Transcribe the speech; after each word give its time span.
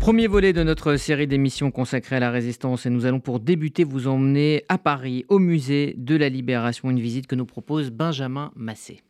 Premier 0.00 0.28
volet 0.28 0.54
de 0.54 0.62
notre 0.62 0.96
série 0.96 1.26
d'émissions 1.26 1.70
consacrée 1.70 2.16
à 2.16 2.20
la 2.20 2.30
résistance 2.30 2.86
et 2.86 2.90
nous 2.90 3.04
allons 3.04 3.20
pour 3.20 3.38
débuter 3.38 3.84
vous 3.84 4.08
emmener 4.08 4.64
à 4.70 4.78
Paris 4.78 5.26
au 5.28 5.38
musée 5.38 5.94
de 5.98 6.16
la 6.16 6.30
Libération, 6.30 6.88
une 6.88 6.98
visite 6.98 7.26
que 7.26 7.34
nous 7.34 7.44
propose 7.44 7.90
Benjamin 7.90 8.50
Massé. 8.56 9.02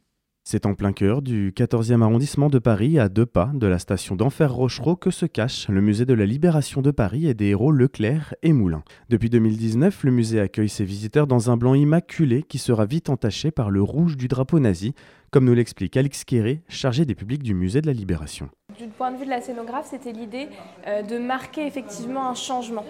C'est 0.42 0.66
en 0.66 0.74
plein 0.74 0.92
cœur 0.92 1.22
du 1.22 1.52
14e 1.52 2.02
arrondissement 2.02 2.50
de 2.50 2.58
Paris, 2.58 2.98
à 2.98 3.08
deux 3.08 3.24
pas 3.24 3.52
de 3.54 3.68
la 3.68 3.78
station 3.78 4.16
d'Enfer 4.16 4.52
Rochereau, 4.52 4.96
que 4.96 5.12
se 5.12 5.26
cache 5.26 5.68
le 5.68 5.80
musée 5.80 6.06
de 6.06 6.14
la 6.14 6.26
Libération 6.26 6.82
de 6.82 6.90
Paris 6.90 7.28
et 7.28 7.34
des 7.34 7.50
héros 7.50 7.70
Leclerc 7.70 8.34
et 8.42 8.52
Moulin. 8.52 8.82
Depuis 9.10 9.30
2019, 9.30 10.02
le 10.02 10.10
musée 10.10 10.40
accueille 10.40 10.68
ses 10.68 10.84
visiteurs 10.84 11.28
dans 11.28 11.52
un 11.52 11.56
blanc 11.56 11.74
immaculé 11.74 12.42
qui 12.42 12.58
sera 12.58 12.84
vite 12.84 13.10
entaché 13.10 13.52
par 13.52 13.70
le 13.70 13.80
rouge 13.80 14.16
du 14.16 14.26
drapeau 14.26 14.58
nazi, 14.58 14.92
comme 15.30 15.44
nous 15.44 15.54
l'explique 15.54 15.96
Alix 15.96 16.24
Quéré, 16.24 16.62
chargé 16.68 17.04
des 17.04 17.14
publics 17.14 17.44
du 17.44 17.54
musée 17.54 17.80
de 17.80 17.86
la 17.86 17.92
Libération. 17.92 18.50
Du 18.80 18.88
point 18.88 19.10
de 19.10 19.18
vue 19.18 19.26
de 19.26 19.30
la 19.30 19.42
scénographe, 19.42 19.88
c'était 19.90 20.12
l'idée 20.12 20.48
euh, 20.86 21.02
de 21.02 21.18
marquer 21.18 21.66
effectivement 21.66 22.26
un 22.26 22.34
changement. 22.34 22.86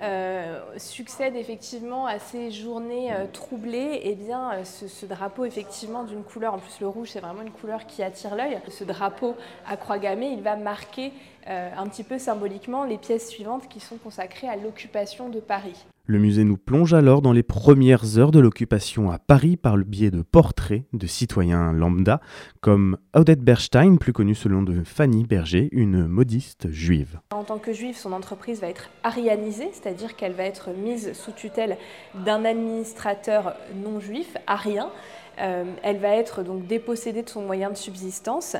Euh, 0.00 0.60
succède 0.76 1.34
effectivement 1.34 2.06
à 2.06 2.20
ces 2.20 2.52
journées 2.52 3.12
euh, 3.12 3.26
troublées, 3.32 4.00
eh 4.04 4.16
ce, 4.64 5.04
drapeau 5.04 5.44
effectivement 5.44 6.04
d'une 6.04 6.22
couleur, 6.22 6.54
en 6.54 6.58
plus 6.58 6.78
le 6.80 6.86
rouge 6.86 7.10
c'est 7.10 7.20
vraiment 7.20 7.42
une 7.42 7.50
couleur 7.50 7.86
qui 7.86 8.04
attire 8.04 8.36
l'œil, 8.36 8.60
ce 8.68 8.84
drapeau 8.84 9.34
à 9.66 9.76
croix 9.76 9.98
gammée, 9.98 10.30
il 10.30 10.42
va 10.42 10.54
marquer 10.54 11.12
un 11.46 11.88
petit 11.88 12.04
peu 12.04 12.20
symboliquement 12.20 12.84
les 12.84 12.98
pièces 12.98 13.28
suivantes 13.28 13.68
qui 13.68 13.80
sont 13.80 13.96
consacrées 13.96 14.48
à 14.48 14.54
l'occupation 14.54 15.28
de 15.28 15.40
Paris. 15.40 15.86
Le 16.04 16.18
musée 16.18 16.42
nous 16.42 16.56
plonge 16.56 16.94
alors 16.94 17.22
dans 17.22 17.30
les 17.30 17.44
premières 17.44 18.18
heures 18.18 18.32
de 18.32 18.40
l'occupation 18.40 19.12
à 19.12 19.20
Paris 19.20 19.56
par 19.56 19.76
le 19.76 19.84
biais 19.84 20.10
de 20.10 20.22
portraits 20.22 20.82
de 20.92 21.06
citoyens 21.06 21.72
lambda, 21.72 22.20
comme 22.60 22.98
Odette 23.14 23.42
Berstein, 23.44 23.98
plus 23.98 24.12
connue 24.12 24.34
sous 24.34 24.48
le 24.48 24.56
nom 24.56 24.62
de 24.64 24.82
Fanny 24.82 25.24
Berger, 25.24 25.68
une 25.70 26.08
modiste 26.08 26.72
juive. 26.72 27.20
En 27.30 27.44
tant 27.44 27.58
que 27.58 27.72
juive, 27.72 27.96
son 27.96 28.10
entreprise 28.10 28.60
va 28.60 28.66
être 28.66 28.90
arianisée, 29.04 29.70
c'est-à-dire 29.72 30.16
qu'elle 30.16 30.32
va 30.32 30.42
être 30.42 30.70
mise 30.70 31.12
sous 31.12 31.30
tutelle 31.30 31.76
d'un 32.16 32.44
administrateur 32.44 33.54
non 33.84 34.00
juif, 34.00 34.36
arien. 34.48 34.90
Euh, 35.40 35.64
elle 35.82 35.98
va 35.98 36.16
être 36.16 36.42
donc 36.42 36.66
dépossédée 36.66 37.22
de 37.22 37.28
son 37.28 37.42
moyen 37.42 37.70
de 37.70 37.76
subsistance 37.76 38.56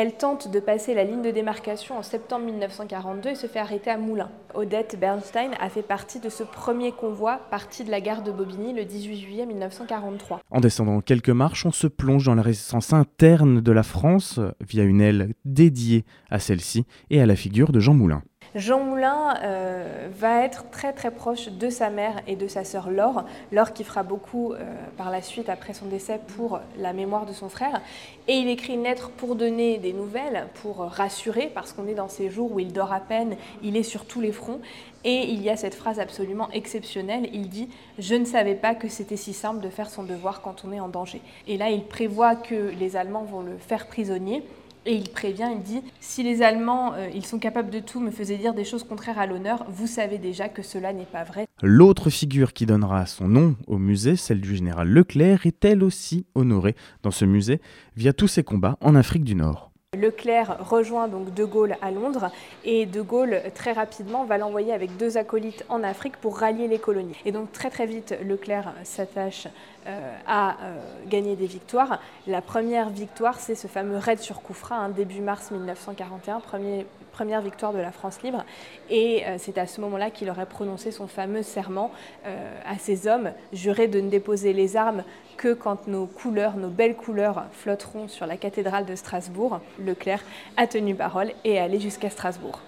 elle 0.00 0.12
tente 0.12 0.48
de 0.48 0.60
passer 0.60 0.94
la 0.94 1.02
ligne 1.02 1.22
de 1.22 1.32
démarcation 1.32 1.98
en 1.98 2.04
septembre 2.04 2.44
1942 2.44 3.30
et 3.30 3.34
se 3.34 3.48
fait 3.48 3.58
arrêter 3.58 3.90
à 3.90 3.98
Moulins. 3.98 4.30
Odette 4.54 4.96
Bernstein 4.96 5.50
a 5.58 5.68
fait 5.70 5.82
partie 5.82 6.20
de 6.20 6.28
ce 6.28 6.44
premier 6.44 6.92
convoi 6.92 7.40
parti 7.50 7.82
de 7.82 7.90
la 7.90 8.00
gare 8.00 8.22
de 8.22 8.30
Bobigny 8.30 8.72
le 8.72 8.84
18 8.84 9.16
juillet 9.16 9.44
1943. 9.44 10.38
En 10.52 10.60
descendant 10.60 11.00
quelques 11.00 11.30
marches, 11.30 11.66
on 11.66 11.72
se 11.72 11.88
plonge 11.88 12.26
dans 12.26 12.36
la 12.36 12.42
résistance 12.42 12.92
interne 12.92 13.60
de 13.60 13.72
la 13.72 13.82
France 13.82 14.38
via 14.60 14.84
une 14.84 15.00
aile 15.00 15.34
dédiée 15.44 16.04
à 16.30 16.38
celle-ci 16.38 16.86
et 17.10 17.20
à 17.20 17.26
la 17.26 17.34
figure 17.34 17.72
de 17.72 17.80
Jean 17.80 17.94
Moulin. 17.94 18.22
Jean 18.58 18.80
Moulin 18.80 19.36
euh, 19.44 20.08
va 20.10 20.44
être 20.44 20.68
très 20.70 20.92
très 20.92 21.12
proche 21.12 21.48
de 21.48 21.70
sa 21.70 21.90
mère 21.90 22.20
et 22.26 22.34
de 22.34 22.48
sa 22.48 22.64
sœur 22.64 22.90
Laure, 22.90 23.24
Laure 23.52 23.72
qui 23.72 23.84
fera 23.84 24.02
beaucoup 24.02 24.52
euh, 24.52 24.58
par 24.96 25.12
la 25.12 25.22
suite 25.22 25.48
après 25.48 25.74
son 25.74 25.86
décès 25.86 26.20
pour 26.36 26.58
la 26.76 26.92
mémoire 26.92 27.24
de 27.24 27.32
son 27.32 27.48
frère. 27.48 27.80
Et 28.26 28.34
il 28.34 28.48
écrit 28.48 28.74
une 28.74 28.82
lettre 28.82 29.10
pour 29.10 29.36
donner 29.36 29.78
des 29.78 29.92
nouvelles, 29.92 30.48
pour 30.54 30.78
rassurer, 30.78 31.52
parce 31.54 31.72
qu'on 31.72 31.86
est 31.86 31.94
dans 31.94 32.08
ces 32.08 32.30
jours 32.30 32.52
où 32.52 32.58
il 32.58 32.72
dort 32.72 32.92
à 32.92 32.98
peine, 32.98 33.36
il 33.62 33.76
est 33.76 33.84
sur 33.84 34.06
tous 34.06 34.20
les 34.20 34.32
fronts. 34.32 34.60
Et 35.04 35.30
il 35.30 35.40
y 35.40 35.50
a 35.50 35.56
cette 35.56 35.76
phrase 35.76 36.00
absolument 36.00 36.50
exceptionnelle, 36.50 37.28
il 37.32 37.48
dit⁇ 37.48 37.66
Je 38.00 38.16
ne 38.16 38.24
savais 38.24 38.56
pas 38.56 38.74
que 38.74 38.88
c'était 38.88 39.16
si 39.16 39.34
simple 39.34 39.60
de 39.60 39.68
faire 39.68 39.88
son 39.88 40.02
devoir 40.02 40.42
quand 40.42 40.64
on 40.64 40.72
est 40.72 40.80
en 40.80 40.88
danger⁇ 40.88 41.18
Et 41.46 41.58
là, 41.58 41.70
il 41.70 41.84
prévoit 41.84 42.34
que 42.34 42.72
les 42.76 42.96
Allemands 42.96 43.22
vont 43.22 43.42
le 43.42 43.56
faire 43.56 43.86
prisonnier. 43.86 44.42
Et 44.88 44.94
il 44.94 45.10
prévient, 45.10 45.50
il 45.52 45.60
dit 45.60 45.82
Si 46.00 46.22
les 46.22 46.40
Allemands, 46.40 46.94
euh, 46.94 47.10
ils 47.14 47.26
sont 47.26 47.38
capables 47.38 47.68
de 47.68 47.78
tout, 47.78 48.00
me 48.00 48.10
faisaient 48.10 48.38
dire 48.38 48.54
des 48.54 48.64
choses 48.64 48.84
contraires 48.84 49.18
à 49.18 49.26
l'honneur, 49.26 49.66
vous 49.68 49.86
savez 49.86 50.16
déjà 50.16 50.48
que 50.48 50.62
cela 50.62 50.94
n'est 50.94 51.04
pas 51.04 51.24
vrai. 51.24 51.46
L'autre 51.60 52.08
figure 52.08 52.54
qui 52.54 52.64
donnera 52.64 53.04
son 53.04 53.28
nom 53.28 53.54
au 53.66 53.76
musée, 53.76 54.16
celle 54.16 54.40
du 54.40 54.56
général 54.56 54.88
Leclerc, 54.88 55.44
est 55.44 55.62
elle 55.62 55.84
aussi 55.84 56.24
honorée 56.34 56.74
dans 57.02 57.10
ce 57.10 57.26
musée 57.26 57.60
via 57.98 58.14
tous 58.14 58.28
ses 58.28 58.42
combats 58.42 58.78
en 58.80 58.94
Afrique 58.94 59.24
du 59.24 59.34
Nord. 59.34 59.67
Leclerc 59.96 60.58
rejoint 60.60 61.08
donc 61.08 61.32
De 61.32 61.46
Gaulle 61.46 61.76
à 61.80 61.90
Londres 61.90 62.30
et 62.62 62.84
De 62.84 63.00
Gaulle 63.00 63.40
très 63.54 63.72
rapidement 63.72 64.26
va 64.26 64.36
l'envoyer 64.36 64.74
avec 64.74 64.98
deux 64.98 65.16
acolytes 65.16 65.64
en 65.70 65.82
Afrique 65.82 66.18
pour 66.18 66.36
rallier 66.36 66.68
les 66.68 66.78
colonies. 66.78 67.16
Et 67.24 67.32
donc 67.32 67.52
très 67.52 67.70
très 67.70 67.86
vite 67.86 68.14
Leclerc 68.22 68.74
s'attache 68.84 69.48
euh, 69.86 70.14
à 70.26 70.58
euh, 70.62 70.78
gagner 71.06 71.36
des 71.36 71.46
victoires. 71.46 72.02
La 72.26 72.42
première 72.42 72.90
victoire 72.90 73.40
c'est 73.40 73.54
ce 73.54 73.66
fameux 73.66 73.96
raid 73.96 74.18
sur 74.18 74.42
Koufra, 74.42 74.76
hein, 74.76 74.90
début 74.90 75.22
mars 75.22 75.50
1941, 75.52 76.40
premier 76.40 76.84
première 77.18 77.40
victoire 77.40 77.72
de 77.72 77.78
la 77.78 77.90
France 77.90 78.22
libre. 78.22 78.44
Et 78.90 79.24
euh, 79.26 79.38
c'est 79.38 79.58
à 79.58 79.66
ce 79.66 79.80
moment-là 79.80 80.12
qu'il 80.12 80.30
aurait 80.30 80.46
prononcé 80.46 80.92
son 80.92 81.08
fameux 81.08 81.42
serment 81.42 81.90
euh, 82.26 82.54
à 82.64 82.78
ses 82.78 83.08
hommes, 83.08 83.32
juré 83.52 83.88
de 83.88 84.00
ne 84.00 84.08
déposer 84.08 84.52
les 84.52 84.76
armes 84.76 85.02
que 85.36 85.52
quand 85.52 85.88
nos 85.88 86.06
couleurs, 86.06 86.56
nos 86.56 86.68
belles 86.68 86.94
couleurs 86.94 87.46
flotteront 87.50 88.06
sur 88.06 88.24
la 88.26 88.36
cathédrale 88.36 88.86
de 88.86 88.94
Strasbourg. 88.94 89.58
Leclerc 89.84 90.22
a 90.56 90.68
tenu 90.68 90.94
parole 90.94 91.32
et 91.44 91.54
est 91.54 91.58
allé 91.58 91.80
jusqu'à 91.80 92.08
Strasbourg. 92.08 92.60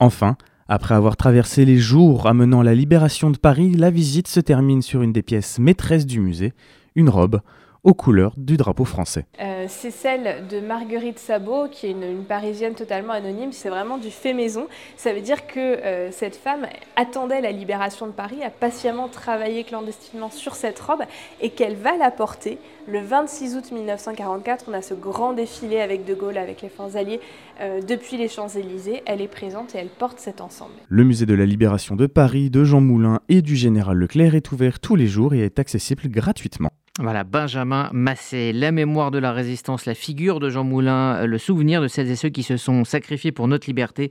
Enfin, 0.00 0.36
après 0.66 0.96
avoir 0.96 1.16
traversé 1.16 1.64
les 1.64 1.78
jours 1.78 2.26
amenant 2.26 2.62
la 2.62 2.74
libération 2.74 3.30
de 3.30 3.38
Paris, 3.38 3.70
la 3.70 3.90
visite 3.90 4.26
se 4.26 4.40
termine 4.40 4.82
sur 4.82 5.02
une 5.02 5.12
des 5.12 5.22
pièces 5.22 5.60
maîtresses 5.60 6.06
du 6.06 6.18
musée, 6.18 6.54
une 6.96 7.08
robe 7.08 7.40
aux 7.84 7.94
couleurs 7.94 8.34
du 8.36 8.56
drapeau 8.56 8.84
français. 8.84 9.26
Euh, 9.40 9.66
c'est 9.68 9.90
celle 9.90 10.46
de 10.46 10.60
Marguerite 10.60 11.18
Sabot, 11.18 11.66
qui 11.68 11.86
est 11.86 11.90
une, 11.90 12.24
Parisienne 12.24 12.74
totalement 12.74 13.12
anonyme. 13.12 13.50
C'est 13.52 13.68
vraiment 13.68 13.98
du 13.98 14.10
fait 14.10 14.34
maison. 14.34 14.68
Ça 14.96 15.12
veut 15.12 15.20
dire 15.20 15.46
que 15.46 15.58
euh, 15.58 16.10
cette 16.12 16.36
femme 16.36 16.66
attendait 16.94 17.40
la 17.40 17.50
libération 17.50 18.06
de 18.06 18.12
Paris, 18.12 18.42
a 18.44 18.50
patiemment 18.50 19.08
travaillé 19.08 19.64
clandestinement 19.64 20.30
sur 20.30 20.54
cette 20.54 20.78
robe 20.78 21.02
et 21.40 21.50
qu'elle 21.50 21.74
va 21.74 21.96
la 21.96 22.10
porter 22.10 22.58
le 22.86 23.00
26 23.00 23.56
août 23.56 23.72
1944. 23.72 24.66
On 24.68 24.72
a 24.74 24.82
ce 24.82 24.94
grand 24.94 25.32
défilé 25.32 25.80
avec 25.80 26.04
De 26.04 26.14
Gaulle, 26.14 26.38
avec 26.38 26.62
les 26.62 26.68
forces 26.68 26.94
alliées, 26.94 27.20
euh, 27.60 27.80
depuis 27.80 28.16
les 28.16 28.28
Champs-Élysées. 28.28 29.02
Elle 29.06 29.20
est 29.20 29.28
présente 29.28 29.74
et 29.74 29.78
elle 29.78 29.88
porte 29.88 30.20
cet 30.20 30.40
ensemble. 30.40 30.74
Le 30.88 31.02
musée 31.02 31.26
de 31.26 31.34
la 31.34 31.46
libération 31.46 31.96
de 31.96 32.06
Paris, 32.06 32.48
de 32.48 32.62
Jean 32.62 32.80
Moulin 32.80 33.20
et 33.28 33.42
du 33.42 33.56
général 33.56 33.96
Leclerc 33.96 34.36
est 34.36 34.52
ouvert 34.52 34.78
tous 34.78 34.94
les 34.94 35.08
jours 35.08 35.34
et 35.34 35.40
est 35.40 35.58
accessible 35.58 36.08
gratuitement. 36.08 36.70
Voilà, 37.00 37.24
Benjamin 37.24 37.88
Massé, 37.94 38.52
la 38.52 38.70
mémoire 38.70 39.10
de 39.10 39.16
la 39.16 39.32
résistance, 39.32 39.86
la 39.86 39.94
figure 39.94 40.40
de 40.40 40.50
Jean 40.50 40.62
Moulin, 40.62 41.22
euh, 41.22 41.26
le 41.26 41.38
souvenir 41.38 41.80
de 41.80 41.88
celles 41.88 42.10
et 42.10 42.16
ceux 42.16 42.28
qui 42.28 42.42
se 42.42 42.58
sont 42.58 42.84
sacrifiés 42.84 43.32
pour 43.32 43.48
notre 43.48 43.66
liberté. 43.66 44.10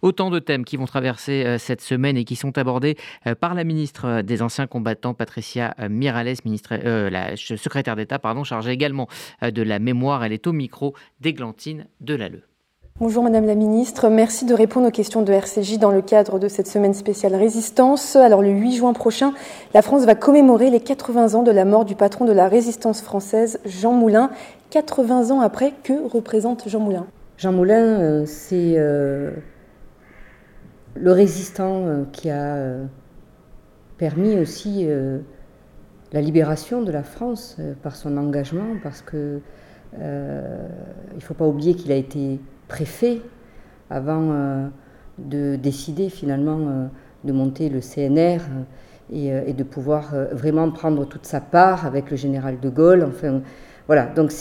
Autant 0.00 0.30
de 0.30 0.38
thèmes 0.38 0.64
qui 0.64 0.78
vont 0.78 0.86
traverser 0.86 1.44
euh, 1.44 1.58
cette 1.58 1.82
semaine 1.82 2.16
et 2.16 2.24
qui 2.24 2.34
sont 2.34 2.56
abordés 2.56 2.96
euh, 3.26 3.34
par 3.34 3.52
la 3.52 3.64
ministre 3.64 4.22
des 4.22 4.40
Anciens 4.40 4.66
Combattants, 4.66 5.12
Patricia 5.12 5.74
Mirales, 5.90 6.36
la 6.86 7.36
secrétaire 7.36 7.96
d'État, 7.96 8.18
pardon, 8.18 8.44
chargée 8.44 8.70
également 8.70 9.08
de 9.42 9.62
la 9.62 9.78
mémoire. 9.78 10.24
Elle 10.24 10.32
est 10.32 10.46
au 10.46 10.52
micro 10.52 10.94
d'Églantine 11.20 11.86
Delalleux. 12.00 12.44
Bonjour 13.00 13.24
Madame 13.24 13.46
la 13.46 13.54
Ministre, 13.54 14.10
merci 14.10 14.44
de 14.44 14.54
répondre 14.54 14.86
aux 14.86 14.90
questions 14.90 15.22
de 15.22 15.32
RCJ 15.32 15.78
dans 15.78 15.90
le 15.90 16.02
cadre 16.02 16.38
de 16.38 16.46
cette 16.46 16.68
semaine 16.68 16.92
spéciale 16.92 17.34
résistance. 17.34 18.16
Alors 18.16 18.42
le 18.42 18.50
8 18.50 18.76
juin 18.76 18.92
prochain, 18.92 19.32
la 19.72 19.80
France 19.80 20.04
va 20.04 20.14
commémorer 20.14 20.70
les 20.70 20.78
80 20.78 21.34
ans 21.34 21.42
de 21.42 21.50
la 21.50 21.64
mort 21.64 21.86
du 21.86 21.96
patron 21.96 22.26
de 22.26 22.32
la 22.32 22.48
résistance 22.48 23.00
française, 23.00 23.58
Jean 23.64 23.92
Moulin. 23.92 24.30
80 24.70 25.30
ans 25.30 25.40
après, 25.40 25.72
que 25.82 26.06
représente 26.06 26.68
Jean 26.68 26.80
Moulin? 26.80 27.06
Jean 27.38 27.52
Moulin, 27.52 28.00
euh, 28.00 28.24
c'est 28.26 28.74
euh, 28.76 29.32
le 30.94 31.12
résistant 31.12 31.86
euh, 31.86 32.04
qui 32.12 32.28
a 32.30 32.76
permis 33.96 34.38
aussi 34.38 34.86
la 36.12 36.20
libération 36.20 36.82
de 36.82 36.92
la 36.92 37.02
France 37.02 37.56
par 37.82 37.96
son 37.96 38.16
engagement, 38.18 38.76
parce 38.82 39.00
que 39.00 39.40
il 39.94 41.16
ne 41.16 41.20
faut 41.20 41.34
pas 41.34 41.46
oublier 41.46 41.74
qu'il 41.74 41.90
a 41.90 41.96
été 41.96 42.38
préfet 42.72 43.20
avant 43.90 44.30
euh, 44.30 44.66
de 45.18 45.56
décider 45.56 46.08
finalement 46.08 46.58
euh, 46.58 46.86
de 47.24 47.32
monter 47.32 47.68
le 47.68 47.80
CNR 47.80 48.40
euh, 49.12 49.42
et, 49.46 49.52
de 49.52 49.62
pouvoir 49.62 50.14
vraiment 50.32 50.70
prendre 50.70 51.04
toute 51.04 51.26
sa 51.26 51.40
part 51.42 51.84
avec 51.84 52.10
le 52.10 52.16
général 52.16 52.60
de 52.60 52.70
Gaulle. 52.70 53.04
Enfin, 53.06 53.42
voilà. 53.88 54.06
Donc 54.06 54.32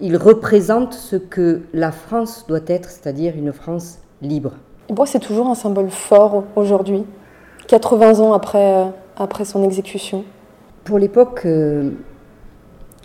il 0.00 0.16
représente 0.16 0.94
ce 0.94 1.16
que 1.16 1.62
la 1.74 1.90
France 1.90 2.44
doit 2.46 2.66
être, 2.68 2.88
c'est-à-dire 2.88 3.34
une 3.36 3.52
France 3.52 3.98
libre. 4.22 4.52
Et 4.88 4.92
moi, 4.92 5.06
c'est 5.06 5.18
toujours 5.18 5.48
un 5.48 5.56
symbole 5.56 5.90
fort 5.90 6.44
aujourd'hui, 6.54 7.02
80 7.66 8.20
ans 8.20 8.32
après, 8.34 8.86
après 9.16 9.44
son 9.44 9.64
exécution. 9.64 10.24
Pour 10.84 11.00
l'époque, 11.00 11.46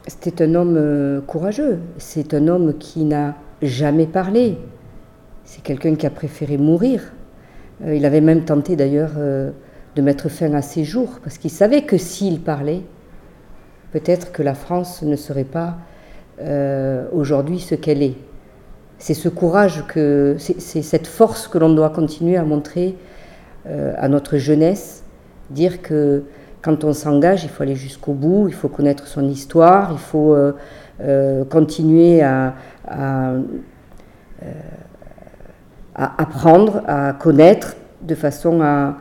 c'était 0.08 0.44
un 0.44 0.54
homme 0.54 1.22
courageux. 1.26 1.80
C'est 1.98 2.36
un 2.36 2.48
homme 2.48 2.78
qui 2.78 3.04
n'a 3.04 3.36
jamais 3.62 4.06
parlé, 4.06 4.58
c'est 5.46 5.62
quelqu'un 5.62 5.96
qui 5.96 6.06
a 6.06 6.10
préféré 6.10 6.58
mourir. 6.58 7.02
Euh, 7.84 7.96
il 7.96 8.06
avait 8.06 8.22
même 8.22 8.44
tenté 8.44 8.76
d'ailleurs 8.76 9.12
euh, 9.18 9.52
de 9.96 10.02
mettre 10.02 10.30
fin 10.30 10.54
à 10.54 10.62
ses 10.62 10.84
jours, 10.84 11.20
parce 11.24 11.38
qu'il 11.38 11.52
savait 11.52 11.84
que 11.84 11.98
s'il 11.98 12.42
parlait, 12.42 12.82
peut-être 13.92 14.32
que 14.32 14.44
la 14.44 14.56
France 14.56 15.04
ne 15.04 15.16
serait 15.16 15.46
pas 15.46 15.78
euh, 16.42 17.06
aujourd'hui 17.14 17.60
ce 17.60 17.76
qu'elle 17.76 18.04
est. 18.04 18.16
c'est 18.98 19.14
ce 19.14 19.30
courage, 19.30 19.86
que 19.88 20.36
c'est 20.40 20.82
cette 20.82 21.08
force 21.08 21.48
que 21.48 21.58
l'on 21.58 21.74
doit 21.74 21.92
continuer 21.92 22.38
à 22.38 22.44
montrer 22.44 22.96
à 23.98 24.08
notre 24.10 24.38
jeunesse, 24.38 25.04
dire 25.50 25.82
que 25.82 26.24
quand 26.62 26.84
on 26.84 26.94
s'engage, 26.94 27.44
il 27.44 27.50
faut 27.50 27.64
aller 27.64 27.76
jusqu'au 27.76 28.14
bout, 28.14 28.48
il 28.48 28.54
faut 28.54 28.70
connaître 28.70 29.08
son 29.08 29.28
histoire, 29.28 29.92
il 29.92 29.98
faut 29.98 30.38
continuer 31.50 32.22
à, 32.22 32.54
à, 32.88 33.34
à, 35.96 36.22
apprendre, 36.22 36.82
à 36.88 37.14
connaître, 37.14 37.76
de 38.02 38.16
façon 38.16 38.62
à 38.62 38.96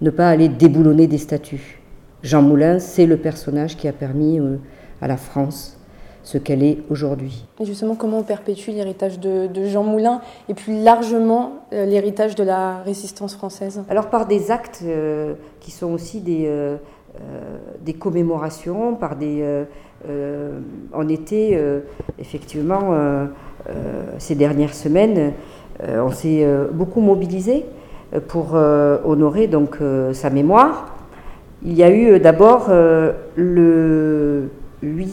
ne 0.00 0.10
pas 0.10 0.28
aller 0.28 0.48
déboulonner 0.48 1.06
des 1.06 1.18
statues. 1.18 1.80
Jean 2.22 2.42
Moulin, 2.42 2.78
c'est 2.78 3.06
le 3.06 3.16
personnage 3.16 3.76
qui 3.76 3.88
a 3.88 3.92
permis 3.92 4.38
euh, 4.38 4.56
à 5.00 5.08
la 5.08 5.16
France 5.16 5.76
ce 6.22 6.36
qu'elle 6.36 6.62
est 6.62 6.78
aujourd'hui. 6.90 7.46
Et 7.60 7.64
justement, 7.64 7.94
comment 7.94 8.18
on 8.18 8.22
perpétue 8.22 8.70
l'héritage 8.70 9.18
de, 9.18 9.48
Jean 9.64 9.84
Moulin 9.84 10.20
et 10.50 10.54
plus 10.54 10.82
largement 10.82 11.64
euh, 11.72 11.86
l'héritage 11.86 12.34
de 12.34 12.44
la 12.44 12.82
résistance 12.82 13.34
française? 13.34 13.82
Alors 13.88 14.10
par 14.10 14.26
des 14.26 14.50
actes 14.50 14.82
euh, 14.84 15.34
qui 15.60 15.70
sont 15.70 15.92
aussi 15.92 16.20
des, 16.20 16.50
des 17.80 17.94
commémorations, 17.94 18.94
par 18.94 19.16
des... 19.16 19.64
on 20.94 21.08
était 21.08 21.60
effectivement 22.18 22.94
ces 24.18 24.34
dernières 24.36 24.74
semaines, 24.74 25.32
on 25.86 26.10
s'est 26.10 26.46
beaucoup 26.72 27.00
mobilisé 27.00 27.64
pour 28.28 28.54
honorer 28.54 29.46
donc 29.46 29.78
sa 30.12 30.30
mémoire. 30.30 30.90
Il 31.62 31.74
y 31.74 31.82
a 31.82 31.90
eu 31.90 32.12
euh, 32.12 32.18
d'abord 32.18 32.68
euh, 32.70 33.12
le 33.36 34.48
8 34.82 35.12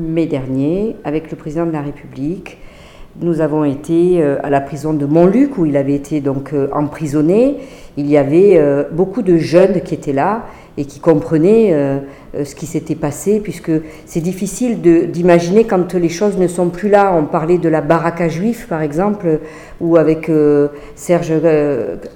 mai 0.00 0.26
dernier, 0.26 0.94
avec 1.02 1.32
le 1.32 1.36
président 1.36 1.66
de 1.66 1.72
la 1.72 1.80
République, 1.80 2.58
nous 3.20 3.40
avons 3.40 3.64
été 3.64 4.22
euh, 4.22 4.36
à 4.44 4.50
la 4.50 4.60
prison 4.60 4.94
de 4.94 5.04
Montluc 5.04 5.58
où 5.58 5.66
il 5.66 5.76
avait 5.76 5.94
été 5.94 6.20
donc 6.20 6.54
emprisonné. 6.72 7.56
Il 7.96 8.06
y 8.06 8.16
avait 8.16 8.86
beaucoup 8.92 9.20
de 9.22 9.36
jeunes 9.36 9.80
qui 9.80 9.94
étaient 9.94 10.12
là 10.12 10.44
et 10.76 10.84
qui 10.84 11.00
comprenaient 11.00 11.72
euh, 11.72 11.98
euh, 12.34 12.44
ce 12.44 12.54
qui 12.54 12.66
s'était 12.66 12.94
passé, 12.94 13.40
puisque 13.40 13.72
c'est 14.06 14.20
difficile 14.20 14.80
d'imaginer 14.80 15.64
quand 15.64 15.94
les 15.94 16.08
choses 16.08 16.38
ne 16.38 16.46
sont 16.46 16.68
plus 16.68 16.88
là. 16.88 17.14
On 17.16 17.24
parlait 17.24 17.58
de 17.58 17.68
la 17.68 17.80
baraque 17.80 18.20
à 18.20 18.28
juifs, 18.28 18.66
par 18.68 18.80
exemple, 18.80 19.40
ou 19.80 19.96
avec 19.96 20.28
euh, 20.28 20.68
Serge 20.94 21.32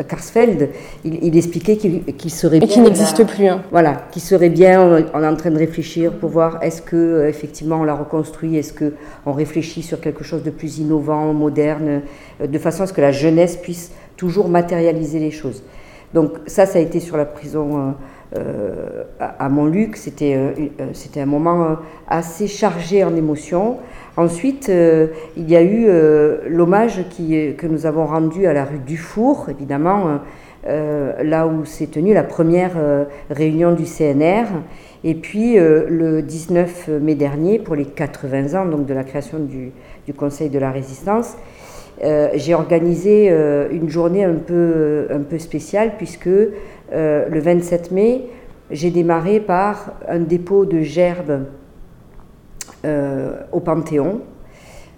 Karsfeld, 0.09 0.71
il, 1.05 1.37
expliquait 1.37 1.77
qu'il 1.77 2.31
serait 2.31 2.59
bien... 2.59 2.69
Et 2.69 2.71
qui 2.71 2.81
n'existe 2.81 3.27
plus. 3.27 3.49
Hein. 3.49 3.63
Voilà, 3.71 4.07
qu'il 4.13 4.23
serait 4.23 4.51
bien, 4.51 5.07
on 5.13 5.23
est 5.23 5.27
en 5.27 5.37
train 5.37 5.51
de 5.51 5.59
réfléchir 5.59 6.13
pour 6.13 6.31
voir 6.31 6.59
est-ce 6.63 6.81
que 6.81 7.27
effectivement 7.29 7.81
on 7.81 7.85
l'a 7.85 7.95
reconstruit, 7.95 8.57
est-ce 8.57 8.73
qu'on 8.73 9.33
réfléchit 9.33 9.83
sur 9.83 10.01
quelque 10.01 10.25
chose 10.25 10.43
de 10.43 10.51
plus 10.51 10.79
innovant, 10.79 11.33
moderne, 11.33 12.03
de 12.47 12.59
façon 12.59 12.85
à 12.85 12.87
ce 12.87 12.93
que 12.93 13.01
la 13.01 13.13
jeunesse 13.13 13.57
puisse 13.57 13.93
toujours 14.17 14.49
matérialiser 14.49 15.19
les 15.19 15.31
choses. 15.31 15.63
Donc 16.13 16.33
ça, 16.47 16.67
ça 16.67 16.79
a 16.79 16.83
été 16.83 17.01
sur 17.01 17.17
la 17.17 17.25
prison 17.25 17.95
euh, 18.37 19.05
à, 19.21 19.49
Montluc. 19.49 19.97
C'était 19.97 20.35
euh, 20.35 20.51
euh, 20.81 21.21
un 21.23 21.27
moment 21.27 21.77
assez 22.09 22.49
chargé 22.49 23.05
en 23.05 23.15
émotions. 23.15 23.77
Ensuite, 24.17 24.71
il 25.37 25.51
y 25.51 25.57
a 25.57 25.63
eu 25.63 25.89
l'hommage 26.49 27.05
que 27.19 27.67
nous 27.67 27.85
avons 27.85 28.07
rendu 28.07 28.47
à 28.47 28.53
la 28.53 28.65
rue 28.65 28.79
Dufour, 28.79 29.49
évidemment, 29.51 30.21
là 30.65 31.49
où 31.49 31.65
s'est 31.65 31.89
tenue 31.89 32.15
la 32.15 32.23
première 32.23 32.77
réunion 33.29 33.73
du 33.73 33.83
CNR. 33.83 34.47
Et 35.03 35.15
puis, 35.15 35.57
le 35.57 36.23
19 36.23 36.91
mai 37.03 37.17
dernier, 37.17 37.59
pour 37.59 37.75
les 37.75 37.87
80 37.87 38.55
ans 38.61 38.67
donc, 38.67 38.87
de 38.87 38.95
la 38.95 39.03
création 39.03 39.41
du, 39.41 39.73
Conseil 40.13 40.49
de 40.49 40.61
la 40.61 40.71
Résistance, 40.71 41.37
j'ai 42.01 42.55
organisé 42.55 43.31
une 43.73 43.89
journée 43.89 44.23
un 44.23 44.35
peu 44.35 45.39
spéciale, 45.39 45.95
puisque 45.99 46.31
euh, 46.95 47.29
le 47.29 47.41
27 47.41 47.91
mai, 47.91 48.27
j'ai 48.71 48.91
démarré 48.91 49.41
par 49.41 49.93
un 50.09 50.21
dépôt 50.21 50.65
de 50.65 50.81
gerbes 50.81 51.47
euh, 52.85 53.41
au 53.53 53.61
Panthéon 53.61 54.21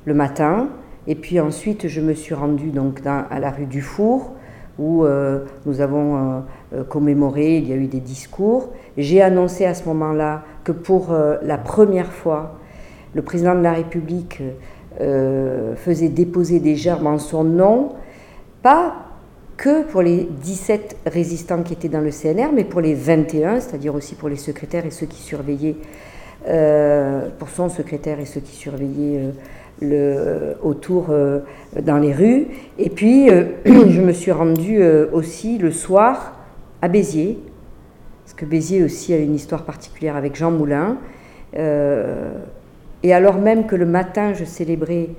le 0.05 0.15
matin. 0.15 0.69
Et 1.07 1.15
puis 1.15 1.41
ensuite, 1.41 1.89
je 1.89 2.01
me 2.01 2.13
suis 2.13 2.35
rendue 2.35 2.71
donc 2.71 3.01
à 3.07 3.39
la 3.41 3.51
rue 3.51 3.67
du 3.67 3.81
Four, 3.81 4.33
où 4.79 5.05
euh, 5.05 5.45
nous 5.65 5.81
avons 5.81 6.43
commémoré, 6.89 7.57
il 7.59 7.69
y 7.69 7.73
a 7.73 7.77
eu 7.77 7.87
des 7.87 8.01
discours. 8.01 8.73
J'ai 8.99 9.23
annoncé 9.23 9.65
à 9.65 9.75
ce 9.75 9.85
moment-là 9.89 10.43
que 10.65 10.73
pour 10.73 11.17
la 11.43 11.59
première 11.59 12.13
fois, 12.13 12.59
le 13.15 13.23
président 13.23 13.55
de 13.55 13.63
la 13.63 13.73
République 13.73 14.43
faisait 15.77 16.09
déposer 16.09 16.59
des 16.59 16.75
gerbes 16.75 17.07
en 17.07 17.19
son 17.19 17.45
nom, 17.45 17.91
pas 18.63 19.06
que 19.57 19.85
pour 19.85 20.03
les 20.03 20.25
17 20.25 20.99
résistants 21.07 21.63
qui 21.63 21.73
étaient 21.73 21.89
dans 21.89 22.01
le 22.01 22.11
CNR, 22.11 22.53
mais 22.53 22.65
pour 22.65 22.81
les 22.81 22.95
21, 22.95 23.61
c'est-à-dire 23.61 23.95
aussi 23.95 24.15
pour 24.15 24.29
les 24.29 24.37
secrétaires 24.37 24.85
et 24.85 24.91
ceux 24.91 25.07
qui 25.07 25.23
surveillaient, 25.23 25.77
euh, 26.47 27.29
pour 27.39 27.49
son 27.49 27.69
secrétaire 27.69 28.21
et 28.21 28.27
ceux 28.27 28.41
qui 28.41 28.55
surveillaient 28.55 29.19
euh, 29.19 29.31
le, 29.81 30.57
autour 30.63 31.07
euh, 31.11 31.41
dans 31.83 31.99
les 31.99 32.13
rues. 32.13 32.47
Et 32.79 32.91
puis, 32.91 33.29
je 33.65 34.01
me 34.01 34.13
suis 34.13 34.33
rendue 34.33 34.83
aussi 35.13 35.59
le 35.59 35.71
soir 35.71 36.39
à 36.83 36.89
Béziers, 36.89 37.39
parce 38.25 38.35
que 38.35 38.45
Béziers 38.45 38.85
aussi 38.85 39.15
a 39.15 39.19
une 39.19 39.35
histoire 39.35 39.65
particulière 39.65 40.17
avec 40.17 40.37
Jean 40.37 40.51
Moulin. 40.51 40.99
et 41.55 43.15
alors 43.15 43.39
même 43.39 43.67
que 43.67 43.77
le 43.77 43.87
matin, 43.87 44.35
je 44.35 44.45
célébrais, 44.45 45.11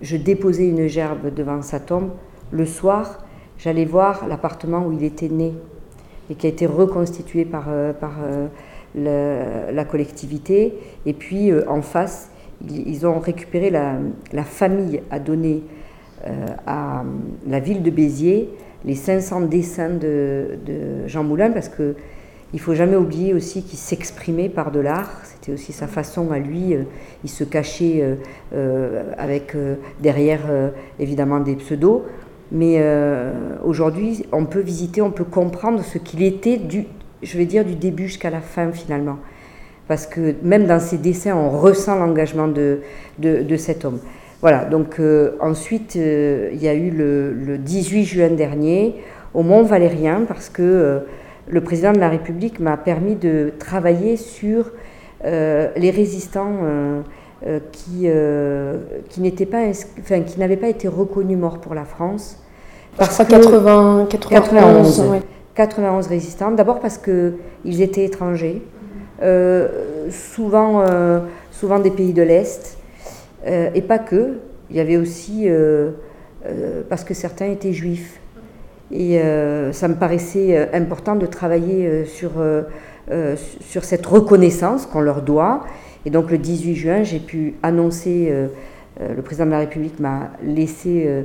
je 0.00 0.16
déposais 0.16 0.68
une 0.68 0.86
gerbe 0.86 1.34
devant 1.34 1.60
sa 1.62 1.80
tombe, 1.80 2.10
le 2.52 2.66
soir, 2.66 3.24
j'allais 3.58 3.84
voir 3.84 4.26
l'appartement 4.26 4.86
où 4.86 4.92
il 4.92 5.04
était 5.04 5.28
né 5.28 5.52
et 6.30 6.34
qui 6.34 6.46
a 6.46 6.50
été 6.50 6.66
reconstitué 6.66 7.44
par, 7.44 7.66
euh, 7.68 7.92
euh, 8.96 9.72
la 9.72 9.84
collectivité. 9.84 10.74
Et 11.04 11.12
puis 11.12 11.50
euh, 11.50 11.68
en 11.68 11.82
face, 11.82 12.30
ils, 12.68 13.06
ont 13.06 13.18
récupéré, 13.18 13.70
la, 13.70 14.44
famille 14.44 15.02
a 15.10 15.18
donné 15.18 15.62
à 16.66 17.02
la 17.48 17.60
ville 17.60 17.82
de 17.82 17.88
Béziers 17.88 18.50
les 18.84 18.94
500 18.94 19.42
dessins 19.42 19.88
de, 19.88 20.58
de 20.66 21.06
Jean 21.06 21.24
Moulin 21.24 21.50
parce 21.50 21.70
que 21.70 21.94
il 22.52 22.60
faut 22.60 22.74
jamais 22.74 22.96
oublier 22.96 23.32
aussi 23.32 23.62
qu'il 23.62 23.78
s'exprimait 23.78 24.50
par 24.50 24.72
de 24.72 24.80
l'art. 24.80 25.22
C'était 25.24 25.52
aussi 25.52 25.72
sa 25.72 25.86
façon 25.86 26.32
à 26.32 26.38
lui. 26.38 26.74
il 27.24 27.30
se 27.30 27.44
cachait 27.44 28.18
avec 29.16 29.56
derrière 30.00 30.40
évidemment 30.98 31.40
des 31.40 31.54
pseudos. 31.54 32.02
Mais 32.52 32.76
euh, 32.78 33.32
aujourd'hui, 33.64 34.26
on 34.32 34.44
peut 34.44 34.60
visiter, 34.60 35.02
on 35.02 35.10
peut 35.10 35.24
comprendre 35.24 35.82
ce 35.84 35.98
qu'il 35.98 36.22
était, 36.22 36.56
du, 36.56 36.86
je 37.22 37.38
vais 37.38 37.46
dire, 37.46 37.64
du 37.64 37.76
début 37.76 38.08
jusqu'à 38.08 38.30
la 38.30 38.40
fin 38.40 38.72
finalement. 38.72 39.18
Parce 39.86 40.06
que 40.06 40.34
même 40.42 40.66
dans 40.66 40.80
ses 40.80 40.98
dessins, 40.98 41.36
on 41.36 41.50
ressent 41.50 41.96
l'engagement 41.96 42.48
de, 42.48 42.80
de, 43.18 43.56
cet 43.56 43.84
homme. 43.84 43.98
Voilà, 44.40 44.64
donc 44.64 44.98
euh, 44.98 45.32
ensuite, 45.40 45.96
euh, 45.96 46.50
il 46.52 46.62
y 46.62 46.68
a 46.68 46.74
eu 46.74 46.90
le, 46.90 47.32
le, 47.32 47.58
18 47.58 48.04
juin 48.04 48.30
dernier 48.30 48.96
au 49.34 49.42
Mont 49.42 49.62
Valérien, 49.62 50.22
parce 50.26 50.48
que 50.48 51.02
le 51.48 51.60
président 51.60 51.92
de 51.92 51.98
la 51.98 52.08
République 52.08 52.58
m'a 52.58 52.76
permis 52.76 53.14
de 53.14 53.52
travailler 53.58 54.16
sur 54.16 54.72
les 55.22 55.90
résistants 55.90 56.54
qui, 57.70 58.08
qui 59.08 59.20
n'étaient 59.20 59.46
pas, 59.46 59.68
enfin, 60.00 60.22
qui 60.22 60.40
n'avaient 60.40 60.56
pas 60.56 60.68
été 60.68 60.88
reconnus 60.88 61.38
morts 61.38 61.60
pour 61.60 61.74
la 61.74 61.84
France 61.84 62.42
parce 62.96 63.18
80, 63.18 64.06
91, 64.10 65.04
91 65.54 66.06
résistants. 66.06 66.50
D'abord 66.50 66.80
parce 66.80 66.98
qu'ils 66.98 67.82
étaient 67.82 68.04
étrangers, 68.04 68.62
euh, 69.22 70.08
souvent, 70.10 70.80
euh, 70.80 71.20
souvent 71.50 71.78
des 71.78 71.90
pays 71.90 72.12
de 72.12 72.22
l'Est, 72.22 72.78
euh, 73.46 73.70
et 73.74 73.82
pas 73.82 73.98
que. 73.98 74.38
Il 74.70 74.76
y 74.76 74.80
avait 74.80 74.96
aussi 74.96 75.48
parce 76.88 77.02
que 77.02 77.12
certains 77.12 77.46
étaient 77.46 77.72
juifs. 77.72 78.20
Et 78.92 79.20
ça 79.72 79.88
me 79.88 79.94
paraissait 79.96 80.70
important 80.72 81.16
de 81.16 81.26
travailler 81.26 82.04
sur, 82.04 82.30
sur 83.58 83.82
cette 83.82 84.06
reconnaissance 84.06 84.86
qu'on 84.86 85.00
leur 85.00 85.22
doit. 85.22 85.64
Et 86.06 86.10
donc 86.10 86.30
le 86.30 86.38
18 86.38 86.74
juin, 86.76 87.02
j'ai 87.02 87.18
pu 87.18 87.56
annoncer, 87.64 88.32
le 89.00 89.22
président 89.22 89.46
de 89.46 89.50
la 89.50 89.58
République 89.58 89.98
m'a 89.98 90.30
laissé 90.40 91.24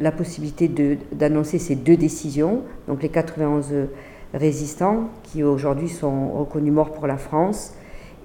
la 0.00 0.12
possibilité 0.12 0.98
d'annoncer 1.12 1.58
ces 1.58 1.74
deux 1.76 1.96
décisions, 1.96 2.62
donc 2.88 3.02
les 3.02 3.08
91 3.08 3.66
résistants 4.34 5.08
qui 5.22 5.42
aujourd'hui 5.42 5.88
sont 5.88 6.30
reconnus 6.30 6.72
morts 6.72 6.92
pour 6.92 7.06
la 7.06 7.16
France, 7.16 7.72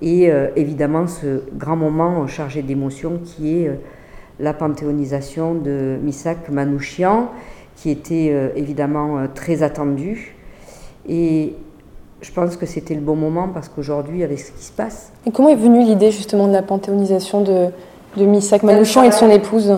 et 0.02 0.32
euh, 0.32 0.48
évidemment 0.56 1.08
ce 1.08 1.44
grand 1.56 1.76
moment 1.76 2.26
chargé 2.28 2.62
d'émotion 2.62 3.20
qui 3.24 3.62
est 3.62 3.68
euh, 3.68 3.76
la 4.40 4.54
panthéonisation 4.54 5.54
de 5.54 5.98
Misak 6.02 6.50
Manouchian, 6.50 7.30
qui 7.76 7.90
était 7.90 8.34
évidemment 8.56 9.26
très 9.34 9.64
attendu. 9.64 10.36
Et 11.08 11.56
je 12.22 12.32
pense 12.32 12.58
que 12.58 12.66
c'était 12.66 12.94
le 12.94 13.02
bon 13.02 13.16
moment 13.16 13.50
parce 13.50 13.70
qu'aujourd'hui, 13.70 14.24
avec 14.24 14.40
ce 14.40 14.52
qui 14.52 14.64
se 14.64 14.72
passe. 14.72 15.12
Et 15.26 15.32
comment 15.32 15.50
est 15.50 15.56
venue 15.56 15.84
l'idée 15.84 16.12
justement 16.12 16.48
de 16.48 16.54
la 16.54 16.62
panthéonisation 16.62 17.42
de, 17.42 17.68
de 18.18 18.26
Missak 18.26 18.64
Manouchian 18.64 19.04
et 19.04 19.10
de 19.10 19.14
son 19.14 19.30
épouse? 19.30 19.78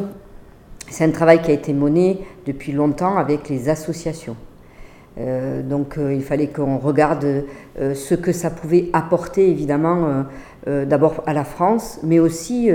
C'est 0.91 1.03
un 1.03 1.11
travail 1.11 1.41
qui 1.41 1.49
a 1.49 1.53
été 1.53 1.73
mené 1.73 2.19
depuis 2.45 2.71
longtemps 2.71 3.17
avec 3.17 3.49
les 3.49 3.69
associations. 3.69 4.35
donc 5.17 5.97
il 5.97 6.21
fallait 6.21 6.47
qu'on 6.47 6.77
regarde 6.77 7.45
ce 7.79 8.13
que 8.15 8.31
ça 8.31 8.49
pouvait 8.49 8.89
apporter 8.93 9.49
évidemment 9.49 10.25
d'abord 10.67 11.23
à 11.25 11.33
la 11.33 11.43
France, 11.43 11.99
mais 12.03 12.19
aussi 12.19 12.69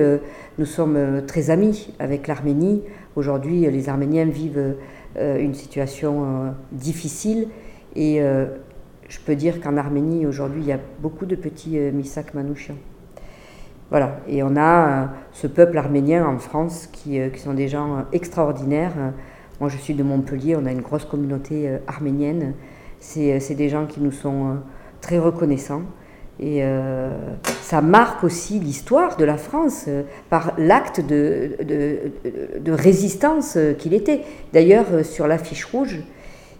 nous 0.58 0.66
sommes 0.66 1.22
très 1.26 1.50
amis 1.50 1.94
avec 1.98 2.26
l'Arménie. 2.26 2.82
Aujourd'hui 3.16 3.70
les 3.70 3.88
Arméniens 3.88 4.24
vivent 4.24 4.76
une 5.18 5.54
situation 5.54 6.54
difficile 6.72 7.48
et 7.94 8.20
je 9.08 9.18
peux 9.20 9.36
dire 9.36 9.60
qu'en 9.60 9.76
Arménie, 9.76 10.26
aujourd'hui, 10.26 10.62
il 10.62 10.66
y 10.66 10.72
a 10.72 10.80
beaucoup 11.00 11.26
de 11.26 11.36
petits 11.36 11.78
euh, 11.78 11.92
Misak 11.92 12.34
Manouchians. 12.34 12.76
Voilà, 13.90 14.18
et 14.26 14.42
on 14.42 14.56
a 14.56 14.88
euh, 14.88 15.06
ce 15.32 15.46
peuple 15.46 15.78
arménien 15.78 16.26
en 16.26 16.38
France 16.38 16.88
qui, 16.92 17.20
euh, 17.20 17.28
sont 17.36 17.54
des 17.54 17.68
gens 17.68 18.04
extraordinaires. 18.12 18.92
Moi, 19.60 19.70
je 19.70 19.76
suis 19.76 19.94
de 19.94 20.02
Montpellier, 20.02 20.56
on 20.56 20.66
a 20.66 20.72
une 20.72 20.80
grosse 20.80 21.04
communauté 21.04 21.70
arménienne. 21.86 22.52
C'est 23.00 23.54
des 23.54 23.68
gens 23.68 23.86
qui 23.86 24.00
nous 24.00 24.12
sont 24.12 24.58
très 25.00 25.18
reconnaissants. 25.18 25.82
Et 26.38 26.62
ça 27.62 27.80
marque 27.80 28.22
aussi 28.22 28.58
l'histoire 28.58 29.16
de 29.16 29.24
la 29.24 29.38
France 29.38 29.88
par 30.28 30.52
l'acte 30.58 31.00
de, 31.00 31.56
résistance 32.68 33.56
qu'il 33.78 33.94
était. 33.94 34.24
D'ailleurs, 34.52 35.04
sur 35.04 35.26
l'affiche 35.26 35.64
rouge, 35.64 36.00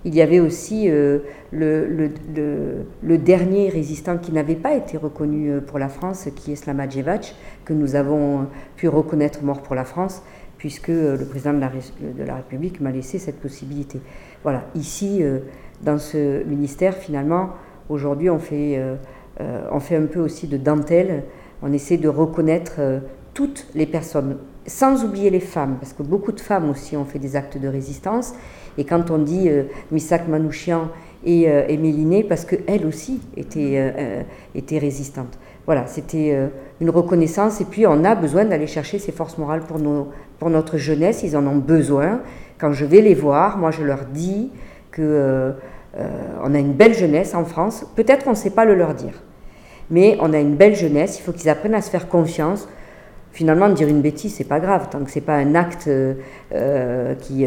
il 0.07 0.15
y 0.15 0.23
avait 0.23 0.39
aussi 0.39 0.89
euh, 0.89 1.19
le, 1.53 3.19
dernier 3.19 3.69
résistant 3.69 4.19
qui 4.19 4.31
n'avait 4.31 4.55
pas 4.55 4.75
été 4.75 4.97
reconnu 4.97 5.51
euh, 5.51 5.61
pour 5.61 5.81
la 5.81 5.89
France, 5.89 6.29
qui 6.37 6.53
est 6.53 6.57
Slamadjevac, 6.57 7.35
que 7.65 7.73
nous 7.73 7.97
avons 7.97 8.47
pu 8.77 8.87
reconnaître 8.87 9.43
mort 9.43 9.63
pour 9.63 9.75
la 9.75 9.85
France, 9.85 10.23
puisque 10.59 10.91
euh, 10.91 11.17
le 11.19 11.25
président 11.25 11.53
de 11.55 11.61
la, 11.61 11.71
de 11.71 12.23
la 12.23 12.37
République 12.37 12.81
m'a 12.81 12.93
laissé 12.93 13.19
cette 13.19 13.41
possibilité. 13.41 14.01
Voilà, 14.45 14.65
ici, 14.77 15.25
dans 15.83 15.99
ce 15.99 16.45
ministère, 16.45 16.95
finalement, 16.95 17.51
aujourd'hui, 17.89 18.31
on, 18.31 18.39
fait, 18.39 18.81
on 19.73 19.81
fait 19.81 19.97
un 19.97 20.07
peu 20.07 20.21
aussi 20.21 20.47
de 20.47 20.57
dentelle, 20.57 21.25
on 21.63 21.73
essaie 21.73 21.97
de 21.97 22.09
reconnaître 22.09 22.81
toutes 23.35 23.67
les 23.75 23.87
personnes, 23.87 24.37
sans 24.69 25.05
oublier 25.05 25.31
les 25.31 25.41
femmes, 25.41 25.79
parce 25.81 25.93
que 25.93 26.05
beaucoup 26.05 26.31
de 26.31 26.39
femmes 26.39 26.71
aussi 26.71 26.97
ont 26.97 27.05
fait 27.05 27.19
des 27.19 27.35
actes 27.35 27.59
de 27.59 27.67
résistance. 27.67 28.35
Et 28.78 28.85
quand 28.85 29.11
on 29.11 29.18
dit 29.18 29.49
euh, 29.49 29.64
Misak 29.90 30.28
Manouchian 30.28 30.88
et, 31.25 31.49
euh, 31.49 31.66
Méliné, 31.68 32.25
parce 32.25 32.45
qu'elle 32.45 32.87
aussi 32.87 33.21
était, 33.37 33.75
euh, 33.76 34.23
était 34.54 34.78
résistante. 34.78 35.38
Voilà, 35.64 35.87
c'était 35.88 36.33
une 36.80 36.90
reconnaissance. 36.90 37.61
Et 37.61 37.64
puis, 37.64 37.88
on 37.88 38.04
a 38.04 38.14
besoin 38.14 38.45
d'aller 38.45 38.68
chercher 38.68 39.00
ces 39.00 39.11
forces 39.11 39.37
morales 39.37 39.62
pour, 39.62 39.80
nos, 39.80 40.11
pour 40.38 40.49
notre 40.49 40.76
jeunesse. 40.76 41.25
Ils 41.25 41.37
en 41.37 41.45
ont 41.45 41.56
besoin. 41.56 42.21
Quand 42.56 42.71
je 42.71 42.85
vais 42.85 43.00
les 43.00 43.14
voir, 43.14 43.59
moi, 43.59 43.73
je 43.73 43.83
leur 43.83 44.04
dis 44.04 44.52
que 44.92 45.54
on 46.45 46.54
a 46.54 46.59
une 46.61 46.75
belle 46.75 46.95
jeunesse 46.95 47.35
en 47.35 47.45
France. 47.45 47.85
Peut-être 47.97 48.28
on 48.28 48.30
ne 48.30 48.37
sait 48.37 48.50
pas 48.50 48.64
le 48.64 48.76
leur 48.76 48.95
dire. 48.95 49.21
Mais 49.90 50.16
on 50.21 50.33
a 50.33 50.38
une 50.38 50.54
belle 50.54 50.76
jeunesse. 50.76 51.18
Il 51.18 51.23
faut 51.23 51.33
qu'ils 51.33 51.49
apprennent 51.49 51.75
à 51.75 51.83
se 51.83 51.90
faire 51.90 52.06
confiance 52.06 52.68
finalement, 53.37 53.69
dire 53.69 53.88
une 53.88 54.00
bêtise, 54.00 54.35
c'est 54.35 54.45
pas 54.45 54.61
grave, 54.61 54.88
tant 54.90 55.05
que 55.05 55.11
c'est 55.11 55.21
pas 55.21 55.35
un 55.35 55.55
acte 55.55 55.90
qui, 57.21 57.47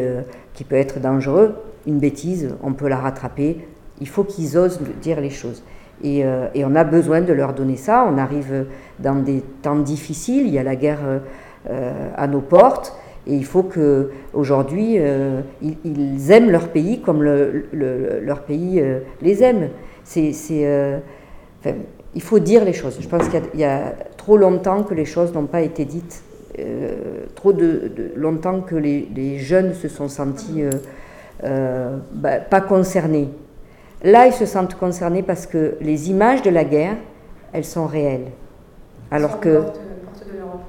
qui 0.53 0.63
peut 0.63 0.75
être 0.75 0.99
dangereux, 0.99 1.55
une 1.87 1.99
bêtise, 1.99 2.55
on 2.63 2.73
peut 2.73 2.87
la 2.87 2.97
rattraper. 2.97 3.67
Il 3.99 4.07
faut 4.07 4.23
qu'ils 4.23 4.57
osent 4.57 4.79
dire 5.01 5.19
les 5.19 5.29
choses. 5.31 5.63
Et, 6.03 6.23
euh, 6.23 6.47
et, 6.53 6.63
on 6.63 6.75
a 6.75 6.83
besoin 6.83 7.21
de 7.21 7.33
leur 7.33 7.53
donner 7.53 7.75
ça. 7.75 8.07
On 8.09 8.17
arrive 8.17 8.65
dans 8.99 9.15
des 9.15 9.41
temps 9.61 9.75
difficiles, 9.75 10.47
il 10.47 10.53
y 10.53 10.59
a 10.59 10.63
la 10.63 10.75
guerre 10.75 11.21
euh, 11.69 12.09
à 12.15 12.27
nos 12.27 12.39
portes, 12.39 12.95
et 13.27 13.35
il 13.35 13.45
faut 13.45 13.63
que 13.63 14.11
aujourd'hui 14.33 14.95
euh, 14.97 15.41
ils, 15.61 16.31
aiment 16.31 16.51
leur 16.51 16.69
pays 16.69 17.01
comme 17.01 17.21
le, 17.21 17.65
leur 17.73 18.43
pays 18.43 18.81
les 19.21 19.43
aime. 19.43 19.69
C'est, 20.05 20.31
enfin, 21.59 21.75
il 22.15 22.21
faut 22.21 22.39
dire 22.39 22.63
les 22.63 22.73
choses. 22.73 22.97
Je 23.01 23.07
pense 23.07 23.27
qu'il 23.27 23.41
y, 23.59 23.63
a 23.63 23.93
trop 24.29 24.37
longtemps 24.37 24.83
que 24.83 24.93
les 24.93 25.05
choses 25.05 25.33
n'ont 25.33 25.47
pas 25.47 25.61
été 25.61 25.85
dites 25.85 26.21
euh, 26.59 27.25
trop 27.33 27.51
de, 27.51 28.11
longtemps 28.15 28.61
que 28.61 28.75
les, 28.75 29.39
jeunes 29.39 29.73
se 29.73 29.87
sont 29.87 30.07
sentis 30.07 30.61
euh, 30.61 30.69
euh, 31.45 31.97
bah, 32.13 32.37
pas 32.37 32.61
concernés. 32.61 33.29
Là, 34.03 34.27
ils 34.27 34.33
se 34.33 34.45
sentent 34.45 34.75
concernés 34.75 35.23
parce 35.23 35.47
que 35.47 35.77
les 35.81 36.11
images 36.11 36.43
de 36.43 36.51
la 36.51 36.63
guerre, 36.63 36.97
elles 37.53 37.65
sont 37.65 37.87
réelles. 37.87 38.27
Alors 39.09 39.39
que 39.39 39.63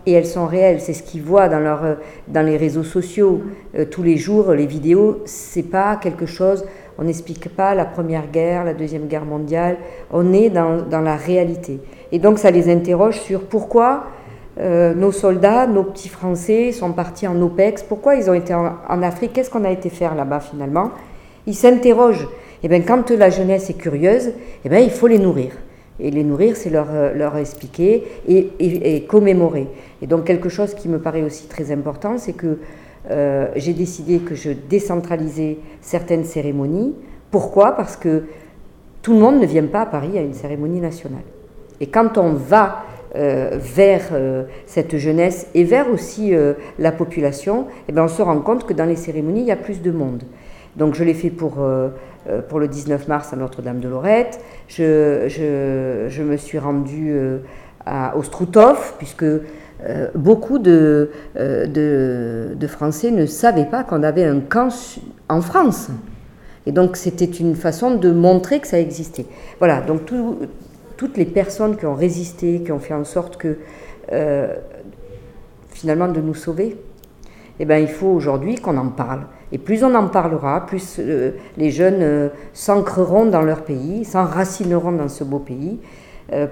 et 0.07 0.12
elles 0.12 0.26
sont 0.26 0.47
réelles, 0.47 0.81
c'est 0.81 0.95
ce 0.95 1.02
qu'ils 1.02 1.23
voient 1.23 1.50
dans, 1.50 1.61
leur, 1.61 1.99
dans 2.29 2.47
les 2.47 2.57
réseaux 2.57 2.83
sociaux 2.83 3.43
tous 3.90 4.02
les 4.02 4.17
jours, 4.17 4.52
les 4.52 4.64
vidéos, 4.64 5.21
c'est 5.26 5.71
pas 5.71 5.97
quelque 5.97 6.25
chose, 6.25 6.64
on 7.00 7.04
n'explique 7.04 7.49
pas 7.49 7.75
la 7.75 7.87
première 7.87 8.30
guerre, 8.30 8.64
la 8.64 8.75
deuxième 8.75 9.07
guerre 9.07 9.25
mondiale, 9.25 9.78
on 10.12 10.35
est 10.35 10.50
dans, 10.50 10.83
dans 10.83 11.00
la 11.00 11.16
réalité. 11.16 11.80
Et 12.12 12.19
donc 12.19 12.38
ça 12.38 12.50
les 12.50 12.71
interroge 12.71 13.19
sur 13.21 13.40
pourquoi 13.45 14.04
euh, 14.59 14.92
nos 14.95 15.11
soldats, 15.11 15.66
nos 15.66 15.85
petits 15.85 16.11
Français 16.11 16.73
sont 16.73 16.92
partis 16.92 17.26
en 17.26 17.40
OPEX. 17.40 17.83
Pourquoi 17.83 18.16
ils 18.16 18.28
ont 18.28 18.35
été 18.35 18.52
en, 18.52 19.02
Afrique? 19.02 19.33
Qu'est-ce 19.33 19.49
qu'on 19.49 19.64
a 19.64 19.71
été 19.71 19.88
faire 19.88 20.14
là-bas 20.14 20.40
finalement? 20.40 20.90
Ils 21.47 21.54
s'interrogent. 21.54 22.28
Et 22.62 22.66
eh 22.66 22.69
bien, 22.69 22.83
quand 22.83 23.11
la 23.11 23.30
jeunesse 23.30 23.71
est 23.71 23.78
curieuse, 23.78 24.33
eh 24.66 24.69
bien, 24.69 24.80
il 24.80 24.90
faut 24.90 25.07
les 25.07 25.19
nourrir. 25.19 25.52
Et 25.99 26.11
les 26.11 26.25
nourrir, 26.25 26.57
c'est 26.57 26.69
leur, 26.69 26.88
euh, 26.90 27.14
leur 27.14 27.38
expliquer 27.38 28.04
et, 28.28 29.07
commémorer. 29.09 29.66
Et 30.02 30.07
donc 30.07 30.25
quelque 30.25 30.50
chose 30.50 30.75
qui 30.75 30.88
me 30.88 30.99
paraît 30.99 31.23
aussi 31.23 31.47
très 31.47 31.73
important, 31.73 32.19
c'est 32.19 32.35
que 32.35 32.59
euh, 33.09 33.49
j'ai 33.57 33.73
décidé 33.73 34.19
que 34.19 34.35
je 34.35 34.50
décentralisais 34.50 35.59
certaines 35.80 36.25
cérémonies. 36.25 36.95
Pourquoi? 37.30 37.73
Parce 37.73 37.97
que 37.97 38.25
tout 39.02 39.14
le 39.14 39.21
monde 39.21 39.40
ne 39.40 39.47
vient 39.47 39.66
pas 39.66 39.83
à 39.83 39.87
Paris 39.87 40.19
à 40.19 40.21
une 40.21 40.35
cérémonie 40.35 40.80
nationale. 40.80 41.23
Et 41.80 41.87
quand 41.87 42.19
on 42.19 42.35
va 42.35 42.85
euh, 43.16 43.57
vers 43.59 44.11
euh, 44.12 44.45
cette 44.66 44.99
jeunesse 44.99 45.49
et 45.54 45.64
vers 45.64 45.90
aussi 45.90 46.33
la 46.78 46.92
population, 46.92 47.66
eh 47.88 47.92
bien, 47.92 48.04
on 48.04 48.09
se 48.09 48.21
rend 48.21 48.38
compte 48.40 48.66
que 48.66 48.75
dans 48.75 48.85
les 48.85 48.97
cérémonies, 48.97 49.40
il 49.40 49.47
y 49.47 49.52
a 49.52 49.57
plus 49.57 49.80
de 49.80 49.90
monde. 49.90 50.23
Donc 50.76 50.95
je 50.95 51.02
l'ai 51.02 51.14
fait 51.14 51.30
pour, 51.30 51.59
pour 52.49 52.61
le 52.61 52.69
19 52.69 53.09
mars 53.09 53.33
à 53.33 53.37
Notre-Dame 53.37 53.80
de 53.80 53.88
Lorette. 53.88 54.40
Je, 54.69 55.26
je, 55.28 56.23
me 56.23 56.37
suis 56.37 56.61
rendue 56.61 57.12
au 58.14 58.23
Struthof, 58.23 58.95
puisque 58.99 59.25
beaucoup 60.15 60.59
de, 60.59 61.11
de, 61.37 62.67
Français 62.67 63.11
ne 63.11 63.27
savaient 63.27 63.65
pas 63.65 63.85
qu'on 63.85 64.03
avait 64.03 64.25
un 64.25 64.41
camp 64.41 64.69
en 65.29 65.41
France. 65.41 65.89
Et 66.67 66.73
donc 66.73 66.97
c'était 66.97 67.25
une 67.25 67.55
façon 67.55 67.95
de 67.97 68.11
montrer 68.11 68.61
que 68.61 68.67
ça 68.67 68.79
existait. 68.79 69.27
Voilà, 69.59 69.81
donc 69.81 70.05
tout, 70.05 70.39
toutes 70.97 71.17
les 71.17 71.25
personnes 71.25 71.77
qui 71.79 71.87
ont 71.87 71.95
résisté, 71.95 72.61
qui 72.63 72.73
ont 72.73 72.79
fait 72.79 72.93
en 72.93 73.05
sorte 73.05 73.39
que 73.39 73.57
euh, 74.13 74.55
finalement 75.71 76.09
de 76.09 76.21
nous 76.21 76.35
sauver, 76.35 76.77
eh 77.59 77.65
ben, 77.65 77.79
il 77.79 77.89
faut 77.89 78.09
aujourd'hui 78.09 78.57
qu'on 78.57 78.77
en 78.77 78.89
parle. 78.89 79.23
Et 79.51 79.57
plus 79.57 79.83
on 79.83 79.95
en 79.95 80.09
parlera, 80.09 80.67
plus 80.67 80.97
euh, 80.99 81.33
les 81.57 81.71
jeunes 81.71 82.03
euh, 82.03 82.29
s'ancreront 82.53 83.25
dans 83.25 83.41
leur 83.41 83.63
pays, 83.63 84.05
s'enracineront 84.05 84.93
dans 84.93 85.09
ce 85.09 85.25
beau 85.25 85.39
pays, 85.39 85.79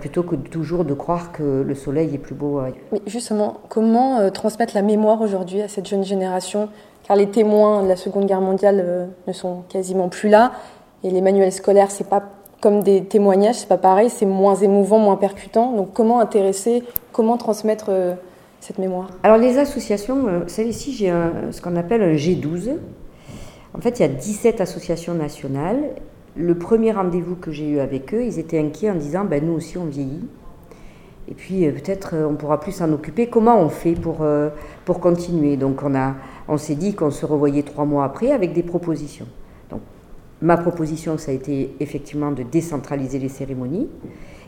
plutôt 0.01 0.23
que 0.23 0.35
toujours 0.35 0.85
de 0.85 0.95
croire 0.95 1.33
que 1.33 1.63
le 1.63 1.75
soleil 1.75 2.15
est 2.15 2.19
plus 2.19 2.35
beau 2.35 2.59
ailleurs. 2.59 2.77
Mais 2.93 3.01
justement, 3.07 3.59
comment 3.69 4.31
transmettre 4.31 4.75
la 4.75 4.83
mémoire 4.83 5.21
aujourd'hui 5.21 5.63
à 5.63 5.69
cette 5.69 5.87
jeune 5.87 6.05
génération? 6.05 6.69
Car 7.07 7.17
les 7.17 7.29
témoins 7.29 7.83
de 7.83 7.89
la 7.89 7.97
Seconde 7.97 8.27
Guerre 8.27 8.41
mondiale 8.41 9.09
ne 9.27 9.33
sont 9.33 9.63
quasiment 9.69 10.09
plus 10.09 10.29
là, 10.29 10.53
et 11.05 11.11
les 11.11 11.21
manuels 11.21 11.53
scolaires, 11.53 11.91
c'est 11.91 12.09
pas 12.09 12.23
comme 12.61 12.83
des 12.83 13.05
témoignages, 13.05 13.57
c'est 13.57 13.69
pas 13.69 13.79
pareil, 13.79 14.11
c'est 14.11 14.27
moins 14.27 14.57
émouvant, 14.57 14.99
moins 14.99 15.17
percutant. 15.17 15.73
Donc 15.73 15.93
comment 15.93 16.21
intéresser, 16.21 16.83
comment 17.13 17.37
transmettre 17.37 17.87
euh, 17.91 18.15
cette 18.61 18.79
mémoire? 18.79 19.11
Alors 19.23 19.39
les 19.39 19.59
associations, 19.59 20.27
euh, 20.27 20.41
celle-ci, 20.49 20.93
j'ai 20.93 21.13
ce 21.53 21.61
qu'on 21.61 21.77
appelle 21.77 22.03
un 22.03 22.15
G12. 22.15 22.77
En 23.75 23.81
fait, 23.81 24.01
il 24.01 24.03
y 24.03 24.05
a 24.05 24.09
17 24.09 24.61
associations 24.61 25.15
nationales. 25.15 25.91
Le 26.39 26.55
premier 26.55 26.93
rendez-vous 26.93 27.35
que 27.35 27.51
j'ai 27.51 27.69
eu 27.69 27.79
avec 27.81 28.15
eux, 28.15 28.25
ils 28.25 28.39
étaient 28.39 28.61
inquiets 28.61 28.91
en 28.91 28.95
disant 28.95 29.25
ben, 29.25 29.45
nous 29.45 29.55
aussi 29.55 29.77
on 29.77 29.87
vieillit. 29.87 30.29
Et 31.29 31.35
puis 31.35 31.67
euh, 31.67 31.73
peut-être 31.73 32.15
on 32.17 32.37
pourra 32.37 32.61
plus 32.61 32.73
s'en 32.73 32.93
occuper. 32.93 33.27
Comment 33.27 33.61
on 33.61 33.69
fait 33.69 33.95
pour, 33.95 34.25
pour 34.85 35.01
continuer? 35.01 35.57
Donc 35.57 35.83
on, 35.83 35.95
a, 35.97 36.15
on 36.47 36.57
s'est 36.57 36.77
dit 36.77 36.95
qu'on 36.95 37.11
se 37.11 37.27
revoyait 37.27 37.65
trois 37.65 37.85
mois 37.85 38.05
après 38.05 38.31
avec 38.31 38.53
des 38.53 38.63
propositions. 38.63 39.27
Ma 40.41 40.57
proposition, 40.57 41.19
ça 41.19 41.33
a 41.33 41.35
été 41.35 41.75
effectivement 41.81 42.31
de 42.31 42.45
décentraliser 42.45 43.19
les 43.19 43.29
cérémonies. 43.29 43.89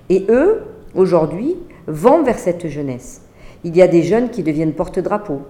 Et 0.09 0.25
eux, 0.29 0.61
aujourd'hui, 0.95 1.57
vont 1.89 2.23
vers 2.23 2.39
cette 2.39 2.69
jeunesse. 2.69 3.23
Il 3.65 3.77
y 3.77 3.83
a 3.83 3.89
des 3.89 4.05
jeunes 4.05 4.31
qui 4.31 4.45
deviennent 4.45 4.73
porte-drapeau. 4.73 5.41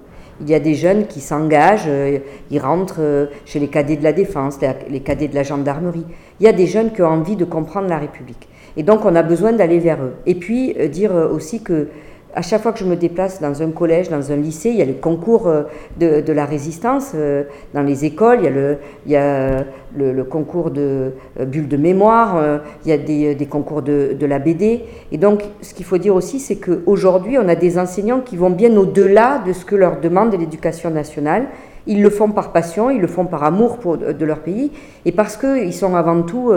Il 0.40 0.48
y 0.48 0.54
a 0.54 0.60
des 0.60 0.74
jeunes 0.74 1.06
qui 1.06 1.20
s'engagent, 1.20 1.84
euh, 1.86 2.18
ils 2.50 2.58
rentrent 2.58 3.00
euh, 3.00 3.26
chez 3.44 3.58
les 3.58 3.68
cadets 3.68 3.96
de 3.96 4.04
la 4.04 4.12
défense, 4.12 4.58
les 4.88 5.00
cadets 5.00 5.28
de 5.28 5.34
la 5.34 5.42
gendarmerie. 5.42 6.04
Il 6.40 6.44
y 6.46 6.48
a 6.48 6.52
des 6.52 6.66
jeunes 6.66 6.92
qui 6.92 7.02
ont 7.02 7.08
envie 7.08 7.36
de 7.36 7.44
comprendre 7.44 7.88
la 7.88 7.98
République. 7.98 8.48
Et 8.76 8.82
donc 8.82 9.04
on 9.04 9.14
a 9.14 9.22
besoin 9.22 9.52
d'aller 9.52 9.78
vers 9.78 10.02
eux. 10.02 10.14
Et 10.26 10.34
puis 10.34 10.74
euh, 10.78 10.88
dire 10.88 11.12
aussi 11.12 11.62
que 11.62 11.88
à 12.34 12.42
chaque 12.42 12.62
fois 12.62 12.72
que 12.72 12.78
je 12.78 12.84
me 12.84 12.96
déplace 12.96 13.40
dans 13.40 13.62
un 13.62 13.70
collège, 13.70 14.08
dans 14.08 14.30
un 14.30 14.36
lycée, 14.36 14.70
il 14.70 14.76
y 14.76 14.82
a 14.82 14.84
le 14.84 14.94
concours 14.94 15.48
euh, 15.48 15.64
de, 15.98 16.32
la 16.32 16.44
résistance. 16.44 17.12
Euh, 17.14 17.44
dans 17.74 17.82
les 17.82 18.04
écoles, 18.04 18.40
il 18.42 19.12
y 19.12 19.16
a 19.16 19.64
le, 19.96 20.24
concours 20.24 20.70
de 20.70 21.12
euh, 21.38 21.44
bulles 21.44 21.68
de 21.68 21.76
mémoire, 21.76 22.60
il 22.84 22.90
y 22.90 22.92
a 22.92 22.98
des, 22.98 23.46
concours 23.46 23.82
de, 23.82 24.16
de, 24.18 24.26
la 24.26 24.38
BD. 24.38 24.84
Et 25.12 25.18
donc, 25.18 25.42
ce 25.60 25.74
qu'il 25.74 25.84
faut 25.84 25.98
dire 25.98 26.14
aussi, 26.14 26.38
c'est 26.38 26.56
qu'aujourd'hui, 26.56 27.38
on 27.38 27.48
a 27.48 27.56
des 27.56 27.78
enseignants 27.78 28.20
qui 28.20 28.36
vont 28.36 28.50
bien 28.50 28.76
au-delà 28.76 29.42
de 29.44 29.52
ce 29.52 29.64
que 29.64 29.74
leur 29.74 30.00
demande 30.00 30.32
l'éducation 30.38 30.90
nationale. 30.90 31.46
Ils 31.86 32.02
le 32.02 32.10
font 32.10 32.30
par 32.30 32.52
passion, 32.52 32.90
ils 32.90 33.00
le 33.00 33.06
font 33.08 33.24
par 33.24 33.42
amour 33.42 33.78
pour, 33.78 33.96
de 33.96 34.24
leur 34.24 34.40
pays 34.40 34.70
et 35.06 35.12
parce 35.12 35.36
qu'ils 35.36 35.72
sont 35.72 35.96
avant 35.96 36.22
tout 36.22 36.52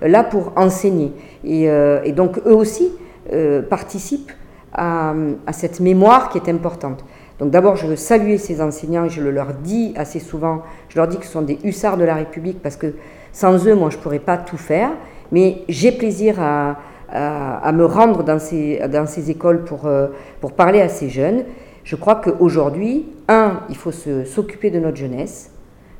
là 0.00 0.22
pour 0.22 0.52
enseigner. 0.56 1.12
Et, 1.44 1.68
donc, 2.12 2.38
eux 2.46 2.54
aussi 2.54 2.92
participent 3.68 4.30
à, 4.78 5.52
cette 5.52 5.80
mémoire 5.80 6.28
qui 6.28 6.38
est 6.38 6.48
importante. 6.48 7.04
Donc 7.38 7.50
d'abord, 7.50 7.76
je 7.76 7.86
veux 7.86 7.96
saluer 7.96 8.38
ces 8.38 8.60
enseignants 8.60 9.04
et 9.04 9.10
je 9.10 9.22
le 9.22 9.30
leur 9.30 9.54
dis 9.54 9.92
assez 9.96 10.18
souvent, 10.18 10.62
je 10.88 10.96
leur 10.98 11.08
dis 11.08 11.18
que 11.18 11.26
ce 11.26 11.32
sont 11.32 11.42
des 11.42 11.58
hussards 11.64 11.96
de 11.96 12.04
la 12.04 12.14
République 12.14 12.62
parce 12.62 12.76
que 12.76 12.94
sans 13.32 13.66
eux, 13.66 13.74
moi, 13.74 13.90
je 13.90 13.96
ne 13.96 14.02
pourrais 14.02 14.18
pas 14.18 14.36
tout 14.36 14.56
faire. 14.56 14.90
Mais 15.30 15.62
j'ai 15.68 15.92
plaisir 15.92 16.40
à, 16.40 16.76
me 17.72 17.84
rendre 17.84 18.22
dans 18.22 18.38
ces, 18.38 18.80
dans 18.90 19.06
ces 19.06 19.30
écoles 19.30 19.64
pour, 19.64 19.86
euh, 19.86 20.08
pour 20.40 20.52
parler 20.52 20.80
à 20.80 20.88
ces 20.88 21.08
jeunes. 21.08 21.44
Je 21.84 21.96
crois 21.96 22.16
qu'aujourd'hui, 22.16 23.06
un, 23.28 23.60
il 23.68 23.76
faut 23.76 23.92
s'occuper 23.92 24.70
de 24.70 24.78
notre 24.78 24.96
jeunesse, 24.96 25.50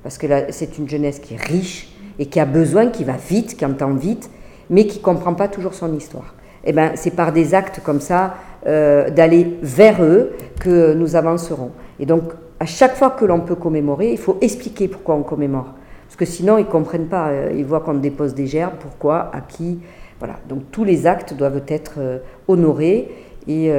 parce 0.03 0.19
que 0.19 0.27
c'est 0.51 0.79
une 0.79 0.89
jeunesse 0.89 1.19
qui 1.19 1.35
est 1.35 1.43
riche 1.43 1.97
et 2.19 2.27
qui 2.27 2.41
a 2.41 2.45
besoin, 2.45 2.89
qui 2.89 3.05
va 3.05 3.15
vite, 3.15 3.57
qui 3.57 3.65
entend 3.65 3.93
vite, 3.95 4.31
mais 4.69 4.87
qui 4.87 4.99
ne 4.99 5.05
comprend 5.05 5.35
pas 5.35 5.49
toujours 5.49 5.75
son 5.75 5.95
histoire. 5.95 6.35
Et 6.65 6.71
eh 6.71 6.73
ben, 6.73 6.93
c'est 6.97 7.13
par 7.13 7.33
des 7.33 7.55
actes 7.55 7.81
comme 7.83 8.01
ça 8.01 8.35
euh, 8.67 9.09
d'aller 9.11 9.57
vers 9.63 10.03
eux 10.03 10.33
que 10.61 10.93
nous 10.93 11.15
avancerons. 11.15 11.71
Et 12.01 12.07
donc, 12.07 12.25
à 12.59 12.67
chaque 12.67 12.97
fois 12.97 13.11
que 13.11 13.25
l'on 13.25 13.41
peut 13.41 13.55
commémorer, 13.55 14.11
il 14.11 14.19
faut 14.19 14.37
expliquer 14.41 14.89
pourquoi 14.89 15.15
on 15.15 15.23
commémore. 15.23 15.75
Parce 16.07 16.17
que 16.17 16.25
sinon, 16.25 16.59
ils 16.59 16.65
ne 16.65 16.71
comprennent 16.71 17.07
pas. 17.07 17.29
Euh, 17.29 17.53
ils 17.57 17.65
voient 17.65 17.81
qu'on 17.81 17.95
dépose 17.95 18.35
des 18.35 18.47
gerbes, 18.47 18.75
pourquoi, 18.81 19.31
à 19.33 19.41
qui. 19.43 19.79
Voilà. 20.19 20.35
Donc, 20.49 20.71
tous 20.73 20.83
les 20.83 21.07
actes 21.07 21.35
doivent 21.35 21.63
être 21.69 21.95
euh, 21.99 22.19
honorés. 22.49 23.09
Et 23.47 23.73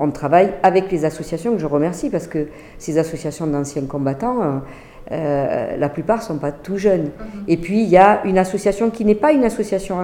on 0.00 0.12
travaille 0.12 0.52
avec 0.62 0.92
les 0.92 1.04
associations, 1.04 1.54
que 1.54 1.58
je 1.58 1.66
remercie, 1.66 2.08
parce 2.08 2.28
que 2.28 2.46
ces 2.78 2.98
associations 2.98 3.48
d'anciens 3.48 3.82
combattants, 3.82 4.62
la 5.10 5.88
plupart 5.88 6.18
ne 6.18 6.22
sont 6.22 6.38
pas 6.38 6.52
tout 6.52 6.76
jeunes. 6.76 7.04
Mhm. 7.04 7.44
Et 7.48 7.56
puis, 7.56 7.82
il 7.82 7.88
y 7.88 7.96
a 7.96 8.20
une 8.24 8.38
association 8.38 8.90
qui 8.90 9.04
n'est 9.04 9.14
pas 9.14 9.32
une 9.32 9.44
association 9.44 9.96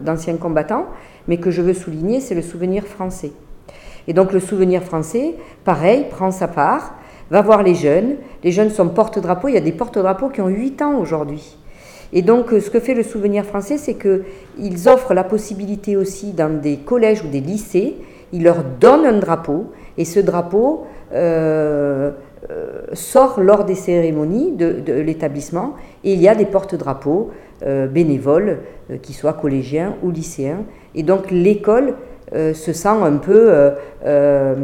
d'anciens 0.00 0.36
combattants, 0.36 0.86
mais 1.28 1.38
que 1.38 1.50
je 1.50 1.62
veux 1.62 1.74
souligner, 1.74 2.20
c'est 2.20 2.34
le 2.34 2.42
souvenir 2.42 2.84
français. 2.84 3.32
Et 4.08 4.12
donc 4.12 4.32
le 4.32 4.40
souvenir 4.40 4.82
français, 4.82 5.34
pareil, 5.64 6.06
prend 6.10 6.30
sa 6.30 6.48
part, 6.48 6.94
va 7.30 7.42
voir 7.42 7.62
les 7.62 7.74
jeunes. 7.74 8.16
Les 8.42 8.50
jeunes 8.50 8.70
sont 8.70 8.88
porte-drapeaux. 8.88 9.48
Il 9.48 9.54
y 9.54 9.58
a 9.58 9.62
des 9.62 9.72
porte-drapeaux 9.72 10.28
qui 10.28 10.40
ont 10.40 10.48
8 10.48 10.82
ans 10.82 10.98
aujourd'hui. 10.98 11.56
Et 12.12 12.22
donc 12.22 12.52
euh, 12.52 12.60
ce 12.60 12.70
que 12.70 12.80
fait 12.80 12.94
le 12.94 13.04
souvenir 13.04 13.44
français, 13.44 13.78
c'est 13.78 13.94
qu'ils 13.94 14.88
offrent 14.88 15.14
la 15.14 15.24
possibilité 15.24 15.96
aussi 15.96 16.32
dans 16.32 16.60
des 16.60 16.78
collèges 16.78 17.22
ou 17.22 17.28
des 17.28 17.40
lycées, 17.40 17.96
ils 18.32 18.42
leur 18.42 18.64
donnent 18.64 19.06
un 19.06 19.18
drapeau, 19.18 19.72
et 19.96 20.04
ce 20.04 20.18
drapeau 20.18 20.86
euh, 21.12 22.10
euh, 22.10 22.10
sort 22.92 23.40
lors 23.40 23.64
des 23.64 23.74
cérémonies 23.74 24.52
de, 24.52 25.00
l'établissement, 25.00 25.74
et 26.04 26.12
il 26.12 26.20
y 26.20 26.28
a 26.28 26.34
des 26.34 26.46
porte-drapeaux 26.46 27.30
bénévoles, 27.62 28.58
qui 29.02 29.12
soient 29.12 29.34
collégiens 29.34 29.96
ou 30.02 30.10
lycéens. 30.10 30.64
Et 30.94 31.02
donc 31.02 31.30
l'école 31.30 31.94
euh, 32.32 32.54
se 32.54 32.72
sent 32.72 32.88
un 32.88 33.16
peu 33.16 33.48
euh, 33.48 33.70
euh, 34.06 34.54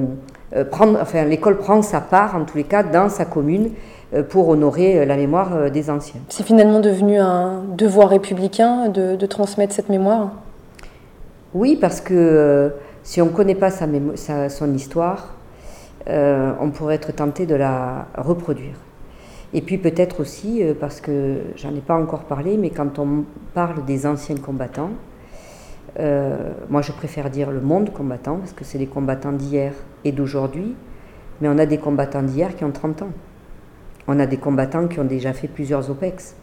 prendre, 0.71 1.01
enfin 1.03 1.25
l'école 1.25 1.59
prend 1.59 1.83
sa 1.83 2.01
part 2.01 2.37
en 2.37 2.45
tous 2.45 2.57
les 2.57 2.65
cas 2.65 2.85
dans 2.85 3.09
sa 3.09 3.25
commune 3.25 3.71
pour 4.29 4.49
honorer 4.49 5.05
la 5.05 5.17
mémoire 5.17 5.69
des 5.69 5.91
anciens. 5.91 6.21
C'est 6.29 6.45
finalement 6.47 6.79
devenu 6.79 7.19
un 7.19 7.65
devoir 7.77 8.11
républicain 8.11 8.89
de, 8.89 9.27
transmettre 9.27 9.75
cette 9.75 9.89
mémoire? 9.89 10.31
Oui, 11.55 11.77
parce 11.79 12.01
que 12.01 12.71
si 13.03 13.21
on 13.21 13.27
ne 13.27 13.31
connaît 13.31 13.57
pas 13.57 13.71
sa, 13.71 14.49
son 14.49 14.73
histoire, 14.73 15.35
on 16.09 16.71
pourrait 16.71 16.95
être 16.95 17.13
tenté 17.13 17.47
de 17.47 17.55
la 17.55 18.07
reproduire. 18.17 18.77
Et 19.55 19.61
puis 19.61 19.79
peut-être 19.79 20.21
aussi, 20.21 20.63
parce 20.81 21.01
que 21.01 21.39
j'en 21.57 21.75
ai 21.75 21.81
pas 21.81 21.95
encore 21.95 22.25
parlé, 22.25 22.57
mais 22.57 22.71
quand 22.71 22.99
on 22.99 23.25
parle 23.55 23.85
des 23.85 24.07
anciens 24.07 24.37
combattants, 24.37 24.91
euh, 25.99 26.53
moi, 26.69 26.83
je 26.83 26.93
préfère 26.93 27.31
dire 27.31 27.51
le 27.51 27.61
monde 27.61 27.93
combattant, 27.93 28.37
parce 28.39 28.53
que 28.53 28.65
c'est 28.65 28.79
les 28.79 28.87
combattants 28.87 29.33
d'hier 29.33 29.73
et 30.05 30.13
d'aujourd'hui, 30.13 30.75
mais 31.41 31.49
on 31.49 31.59
a 31.59 31.67
des 31.67 31.79
combattants 31.79 32.23
d'hier 32.23 32.55
qui 32.57 32.65
ont 32.65 32.71
30 32.71 33.03
ans. 33.03 33.13
On 34.09 34.21
a 34.21 34.27
des 34.27 34.37
combattants 34.37 34.89
qui 34.89 35.01
ont 35.01 35.05
déjà 35.05 35.33
fait 35.33 35.49
plusieurs 35.49 35.91
OPEX. 35.91 36.37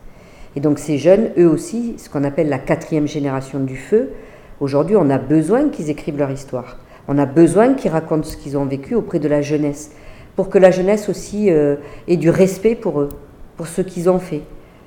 Et 0.56 0.60
donc 0.60 0.80
ces 0.80 0.98
jeunes, 0.98 1.30
eux 1.38 1.48
aussi, 1.48 1.96
ce 1.98 2.10
qu'on 2.10 2.24
appelle 2.24 2.50
la 2.50 2.60
quatrième 2.60 3.08
génération 3.08 3.60
du 3.60 3.78
feu, 3.78 4.12
aujourd'hui, 4.60 4.96
on 4.96 5.10
a 5.10 5.18
besoin 5.18 5.70
qu'ils 5.70 5.90
écrivent 5.90 6.18
leur 6.18 6.32
histoire. 6.32 6.78
On 7.08 7.18
a 7.18 7.26
besoin 7.26 7.74
qu'ils 7.74 7.92
racontent 7.92 8.24
ce 8.24 8.38
qu'ils 8.38 8.58
ont 8.58 8.66
vécu 8.66 8.96
auprès 8.96 9.20
de 9.20 9.28
la 9.28 9.42
jeunesse, 9.42 9.92
pour 10.36 10.50
que 10.50 10.58
la 10.58 10.72
jeunesse 10.72 11.10
aussi 11.10 11.52
euh, 11.52 11.76
ait 12.08 12.18
du 12.18 12.30
respect 12.30 12.76
pour 12.76 13.02
eux, 13.02 13.10
pour 13.58 13.68
ce 13.68 13.82
qu'ils 13.82 14.10
ont 14.10 14.20
fait. 14.20 14.42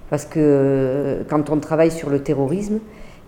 Parce 0.09 0.25
que 0.25 0.39
euh, 0.39 1.23
quand 1.29 1.51
on 1.51 1.59
travaille 1.59 1.91
sur 1.91 2.09
le 2.09 2.21
terrorisme, 2.21 2.79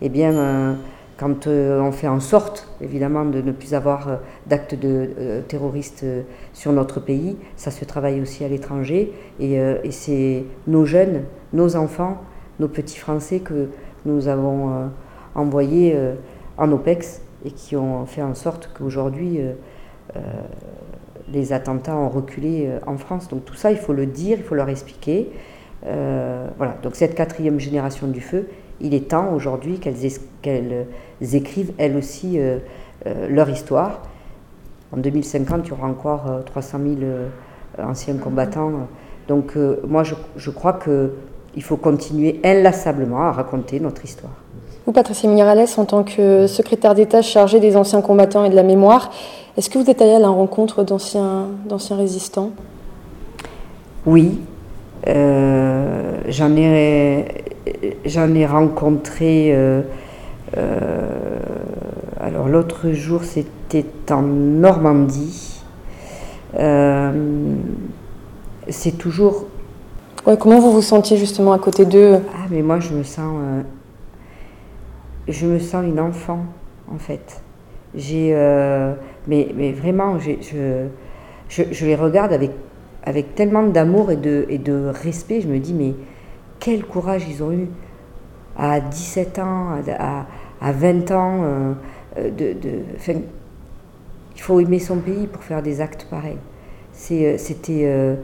eh 0.01 0.09
bien, 0.09 0.79
quand 1.19 1.49
euh, 1.49 1.81
on 1.81 1.93
fait 1.93 2.09
en 2.09 2.21
sorte, 2.21 2.69
évidemment, 2.81 3.25
de 3.25 3.43
ne 3.43 3.53
plus 3.53 3.75
avoir 3.75 4.21
d'actes 4.47 4.75
de, 4.75 5.43
terroristes 5.49 6.07
sur 6.55 6.73
notre 6.73 7.01
pays, 7.01 7.37
ça 7.57 7.71
se 7.71 7.85
travaille 7.85 8.21
aussi 8.23 8.43
à 8.45 8.49
l'étranger. 8.49 9.13
Et, 9.39 9.61
c'est 9.91 10.45
nos 10.67 10.87
jeunes, 10.87 11.25
nos 11.53 11.77
enfants, 11.77 12.23
nos 12.59 12.69
petits 12.69 12.99
Français 12.99 13.41
que 13.41 13.69
nous 14.07 14.29
avons 14.29 14.91
envoyés 15.35 15.97
en 16.57 16.71
OPEX 16.71 17.23
et 17.45 17.51
qui 17.51 17.77
ont 17.77 18.07
fait 18.07 18.23
en 18.23 18.35
sorte 18.35 18.71
qu'aujourd'hui, 18.77 19.41
les 21.33 21.53
attentats 21.53 21.97
ont 21.97 22.09
reculé 22.09 22.69
en 22.87 22.97
France. 22.97 23.29
Donc 23.29 23.45
tout 23.45 23.55
ça, 23.55 23.71
il 23.71 23.79
faut 23.79 23.93
le 23.93 24.07
dire, 24.07 24.39
il 24.39 24.45
faut 24.45 24.55
leur 24.55 24.69
expliquer. 24.69 25.31
voilà, 25.83 26.77
donc 26.83 26.97
cette 26.97 27.15
quatrième 27.15 27.61
génération 27.61 28.09
du 28.09 28.21
feu, 28.21 28.49
il 28.81 28.95
est 28.95 29.09
temps 29.09 29.33
aujourd'hui 29.35 29.79
qu'elles 29.81 31.35
écrivent 31.35 31.73
elles 31.79 31.97
aussi 31.97 32.39
euh, 32.39 32.59
euh, 33.07 33.29
leur 33.29 33.49
histoire. 33.51 34.03
En 34.93 34.99
2050, 34.99 35.67
il 35.67 35.69
y 35.71 35.73
aura 35.73 35.89
encore 35.89 36.43
300 36.47 36.79
euh, 36.81 37.29
000 37.77 37.89
anciens 37.89 38.17
combattants. 38.17 38.89
Donc 39.27 39.57
moi, 39.87 40.03
je, 40.05 40.51
crois 40.51 40.79
qu'il 40.79 41.63
faut 41.63 41.77
continuer 41.77 42.41
inlassablement 42.45 43.25
à 43.25 43.33
raconter 43.33 43.79
notre 43.79 44.05
histoire. 44.05 44.33
Vous, 44.89 44.95
Patricia 44.95 45.29
Migrales, 45.29 45.67
en 45.77 45.85
tant 45.85 46.03
que 46.03 46.47
secrétaire 46.47 46.95
d'État 46.95 47.21
chargée 47.21 47.61
des 47.61 47.77
anciens 47.77 48.01
combattants 48.01 48.47
et 48.47 48.49
de 48.49 48.55
la 48.55 48.63
mémoire, 48.63 49.11
est-ce 49.59 49.69
que 49.69 49.79
vous 49.79 49.91
êtes 49.91 50.01
allée 50.01 50.15
à 50.15 50.19
la 50.19 50.31
rencontre 50.31 50.83
d'anciens 50.83 51.47
résistants? 51.91 52.53
Oui, 54.07 54.41
j'en 55.05 56.57
ai 56.57 57.27
j'en 58.07 58.35
ai 58.35 58.47
rencontré. 58.47 59.51
Euh, 59.53 59.83
euh, 60.57 61.11
alors 62.19 62.49
l'autre 62.49 62.93
jour, 62.93 63.25
c'était 63.25 63.85
en 64.11 64.23
Normandie. 64.23 65.61
Euh, 66.59 67.13
c'est 68.71 68.97
toujours. 68.97 69.45
comment 70.25 70.61
vous 70.61 70.73
vous 70.73 70.81
sentiez 70.81 71.19
justement 71.19 71.53
à 71.53 71.59
côté 71.59 71.85
d'eux? 71.85 72.21
Ah, 72.33 72.47
mais 72.51 72.63
moi, 72.63 72.81
je 72.81 72.95
me 72.95 73.03
sens. 73.03 73.35
Je 75.29 75.47
me 75.47 75.59
sens 75.59 75.85
une 75.85 76.01
enfant, 76.01 76.45
en 76.93 76.99
fait. 76.99 77.43
J'ai. 77.95 78.33
mais, 79.27 79.49
mais 79.57 79.73
vraiment, 79.73 80.19
je, 80.19 80.33
je, 81.49 81.63
je, 81.71 81.87
les 81.87 81.97
regarde 81.97 82.33
avec, 82.33 82.51
avec 83.05 83.35
tellement 83.35 83.63
d'amour 83.63 84.11
et 84.11 84.17
de, 84.17 84.47
et 84.49 84.59
de 84.59 84.91
respect. 85.03 85.41
Je 85.41 85.49
me 85.49 85.59
dis, 85.59 85.73
mais 85.75 85.95
quel 86.61 86.85
courage 86.85 87.27
ils 87.29 87.43
ont 87.43 87.53
eu 87.53 87.69
à 88.57 88.81
17 88.81 89.39
ans, 89.39 89.69
à, 89.99 90.27
à 90.61 90.73
20 90.73 91.11
ans. 91.13 91.41
Euh, 91.43 91.73
euh, 92.19 92.31
de, 92.31 92.53
de 92.53 93.23
il 94.35 94.43
faut 94.43 94.61
aimer 94.61 94.79
son 94.79 94.99
pays 94.99 95.27
pour 95.27 95.43
faire 95.43 95.63
des 95.63 95.81
actes 95.81 96.07
pareils. 96.09 96.39
Euh, 97.11 97.35
c'était, 97.39 98.17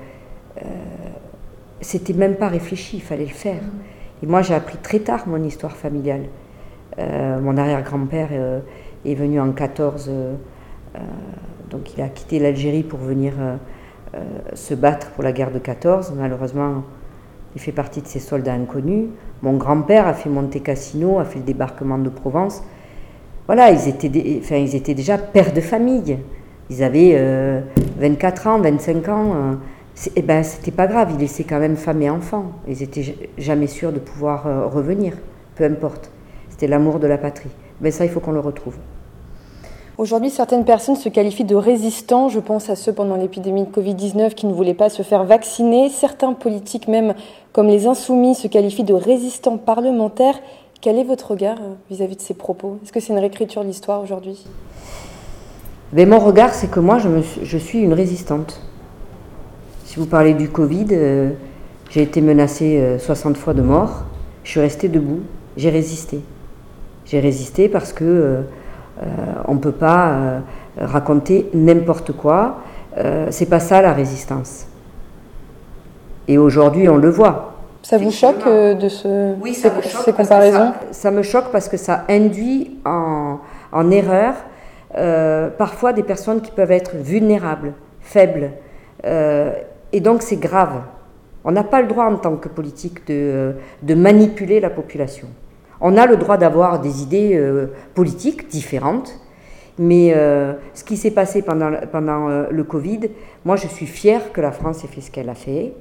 c'était 1.81 2.12
même 2.12 2.37
pas 2.37 2.47
réfléchi, 2.47 2.99
il 2.99 3.03
fallait 3.03 3.25
le 3.25 3.31
faire. 3.31 3.61
Et 4.23 4.27
moi, 4.27 4.40
j'ai 4.40 4.55
appris 4.55 4.79
très 4.79 5.01
tard 5.01 5.27
mon 5.27 5.43
histoire 5.43 5.75
familiale. 5.77 6.23
Mon 6.98 7.57
arrière-grand-père 7.57 8.28
est 9.04 9.14
venu 9.14 9.40
en 9.40 9.52
14, 9.52 10.11
donc 11.70 11.94
il 11.96 12.02
a 12.02 12.09
quitté 12.09 12.38
l'Algérie 12.38 12.83
pour 12.83 13.00
venir 13.00 13.33
se 14.54 14.74
battre 14.74 15.11
pour 15.11 15.24
la 15.24 15.33
guerre 15.33 15.50
de 15.50 15.59
14. 15.59 16.14
Malheureusement, 16.16 16.85
il 17.54 17.61
fait 17.61 17.72
partie 17.72 18.00
de 18.00 18.07
ces 18.07 18.20
soldats 18.20 18.54
inconnus. 18.54 19.07
Mon 19.42 19.54
grand-père 19.57 20.07
a 20.07 20.14
fait 20.14 20.28
Monte 20.28 20.62
Cassino, 20.62 21.18
a 21.18 21.24
fait 21.24 21.40
le 21.40 21.44
débarquement 21.44 21.98
de 21.98 22.09
Provence. 22.09 22.62
Voilà, 23.46 23.70
ils 23.70 23.88
étaient, 23.88 24.94
déjà 24.94 25.18
pères 25.18 25.52
de 25.52 25.61
famille. 25.61 26.18
Ils 26.70 26.83
avaient 26.83 27.62
24 27.98 28.46
ans, 28.46 28.59
25 28.61 29.09
ans. 29.09 29.57
eh 30.16 30.22
ben, 30.22 30.42
c'était 30.42 30.70
pas 30.70 30.87
grave, 30.87 31.11
ils 31.14 31.20
laissaient 31.20 31.44
quand 31.44 31.59
même 31.59 31.76
femme 31.76 32.00
et 32.02 32.09
enfants. 32.09 32.52
Ils 32.66 32.83
étaient 32.83 33.16
jamais 33.37 33.66
sûrs 33.66 33.92
de 33.92 33.98
pouvoir 33.98 34.72
revenir, 34.72 35.14
peu 35.57 35.64
importe. 35.64 36.11
C'était 36.55 36.69
l'amour 36.69 37.01
de 37.01 37.09
la 37.09 37.19
patrie. 37.19 37.51
Mais 37.81 37.90
ça, 37.90 38.05
il 38.05 38.12
faut 38.12 38.21
qu'on 38.21 38.31
le 38.31 38.38
retrouve. 38.38 38.77
Aujourd'hui, 39.99 40.31
certaines 40.31 40.64
personnes 40.64 40.95
se 40.95 41.09
qualifient 41.09 41.43
de 41.43 41.57
résistants. 41.57 42.29
Je 42.29 42.38
pense 42.38 42.71
à 42.71 42.77
ceux 42.77 42.93
pendant 42.93 43.17
l'épidémie 43.17 43.64
de 43.64 43.71
Covid-19 43.71 44.35
qui 44.35 44.47
ne 44.47 44.53
voulaient 44.53 44.73
pas 44.73 44.88
se 44.88 45.03
faire 45.03 45.25
vacciner. 45.25 45.88
Certains 45.88 46.33
politiques, 46.33 46.87
même 46.87 47.14
comme 47.53 47.67
les 47.67 47.88
insoumis, 47.88 48.37
se 48.37 48.47
qualifient 48.47 48.85
de 48.85 48.95
résistants 48.95 49.57
parlementaires. 49.57 50.38
Quel 50.81 50.97
est 50.97 51.03
votre 51.03 51.33
regard 51.33 51.57
euh, 51.61 51.75
vis-à-vis 51.90 52.14
de 52.14 52.21
ces 52.21 52.35
propos? 52.35 52.79
Est-ce 52.85 52.93
que 52.93 53.01
c'est 53.01 53.12
une 53.12 53.19
réécriture 53.19 53.62
de 53.62 53.67
l'histoire 53.67 54.01
aujourd'hui? 54.01 54.45
Mais 55.93 56.07
Mon 56.07 56.21
regard, 56.21 56.55
c'est 56.55 56.71
que 56.71 56.79
moi, 56.79 56.99
je, 56.99 57.09
je, 57.43 57.59
suis 57.59 57.81
une 57.81 57.95
résistante. 57.95 58.61
Si 59.87 59.99
vous 59.99 60.07
parlez 60.07 60.35
du 60.35 60.51
Covid, 60.51 60.87
euh, 60.93 61.31
j'ai 61.90 62.03
été 62.03 62.21
menacée 62.21 62.97
60 63.01 63.35
euh, 63.35 63.40
fois 63.40 63.55
de 63.55 63.62
mort. 63.62 64.05
Je 64.45 64.51
suis 64.51 64.61
restée 64.61 64.88
debout. 64.88 65.23
J'ai 65.57 65.71
résisté. 65.71 66.21
J'ai 67.05 67.21
résisté 67.21 67.69
parce 67.69 67.93
que 67.93 68.45
euh, 69.03 69.07
on 69.47 69.55
ne 69.55 69.59
peut 69.59 69.73
pas 69.73 70.09
euh, 70.09 70.40
raconter 70.79 71.51
n'importe 71.53 72.12
quoi. 72.12 72.59
Euh, 72.97 73.27
c'est 73.31 73.47
pas 73.47 73.61
ça 73.61 73.83
la 73.83 73.93
résistance. 73.93 74.67
Et 76.29 76.38
aujourd'hui, 76.38 76.88
on 76.88 76.97
le 76.97 77.11
voit. 77.11 77.53
Ça 77.83 77.99
vous 77.99 78.11
choque 78.11 78.47
de 78.49 78.88
ce, 78.88 79.35
oui, 79.43 79.53
ça 79.53 79.71
ces, 79.83 80.12
comparaisons 80.14 80.73
ça, 80.90 81.11
me 81.11 81.23
choque 81.23 81.51
parce 81.53 81.69
que 81.69 81.77
ça 81.77 82.05
induit 82.09 82.79
en, 82.87 83.40
erreur 83.90 84.33
parfois 85.59 85.93
des 85.93 86.03
personnes 86.03 86.40
qui 86.40 86.51
peuvent 86.51 86.73
être 86.73 86.97
vulnérables, 86.97 87.75
faibles. 88.01 88.53
et 89.05 90.01
donc 90.01 90.23
c'est 90.23 90.38
grave. 90.38 90.81
On 91.45 91.53
n'a 91.53 91.62
pas 91.62 91.83
le 91.83 91.88
droit 91.88 92.07
en 92.07 92.17
tant 92.17 92.37
que 92.37 92.49
politique 92.49 93.07
de 93.07 93.55
manipuler 93.95 94.61
la 94.61 94.71
population. 94.71 95.29
On 95.80 95.96
a 95.96 96.06
le 96.06 96.16
droit 96.16 96.37
d'avoir 96.37 96.80
des 96.80 97.02
idées 97.02 97.32
euh, 97.34 97.66
politiques 97.94 98.48
différentes, 98.48 99.18
mais 99.78 100.12
euh, 100.14 100.54
ce 100.72 100.84
qui 100.84 100.96
s'est 100.96 101.10
passé 101.10 101.42
pendant, 101.42 101.72
pendant 101.90 102.28
euh, 102.28 102.44
le 102.50 102.64
Covid, 102.64 103.00
moi 103.44 103.56
je 103.56 103.66
suis 103.66 103.87
fière 103.87 104.32
que 104.32 104.40
la 104.40 104.52
France 104.52 104.84
ait 104.84 104.88
fait 104.88 105.00
ce 105.00 105.10
qu'elle 105.10 105.28
a 105.28 105.34
fait. 105.34 105.72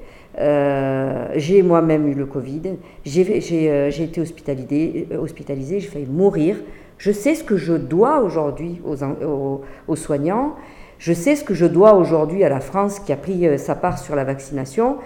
j'ai 1.35 1.61
moi-même 1.61 2.07
eu 2.07 2.15
le 2.15 2.25
Covid, 2.25 2.77
j'ai 3.05 3.21
été 3.21 4.21
hospitalisée, 4.21 5.79
j'ai 5.79 5.87
failli 5.87 6.07
mourir. 6.07 6.57
Je 6.97 7.11
sais 7.11 7.35
ce 7.35 7.43
que 7.43 7.57
je 7.57 7.73
dois 7.73 8.21
aujourd'hui 8.21 8.81
aux, 8.85 9.03
aux, 9.03 9.61
aux, 9.87 9.95
soignants, 9.95 10.55
je 10.97 11.11
sais 11.11 11.35
ce 11.35 11.43
que 11.43 11.53
je 11.53 11.65
dois 11.65 11.95
aujourd'hui 11.95 12.43
à 12.43 12.49
la 12.49 12.61
France 12.61 12.99
qui 12.99 13.11
a 13.11 13.17
pris 13.17 13.59
sa 13.59 13.75
part 13.75 13.99
sur 13.99 14.15
la 14.15 14.23
vaccination. 14.23 14.97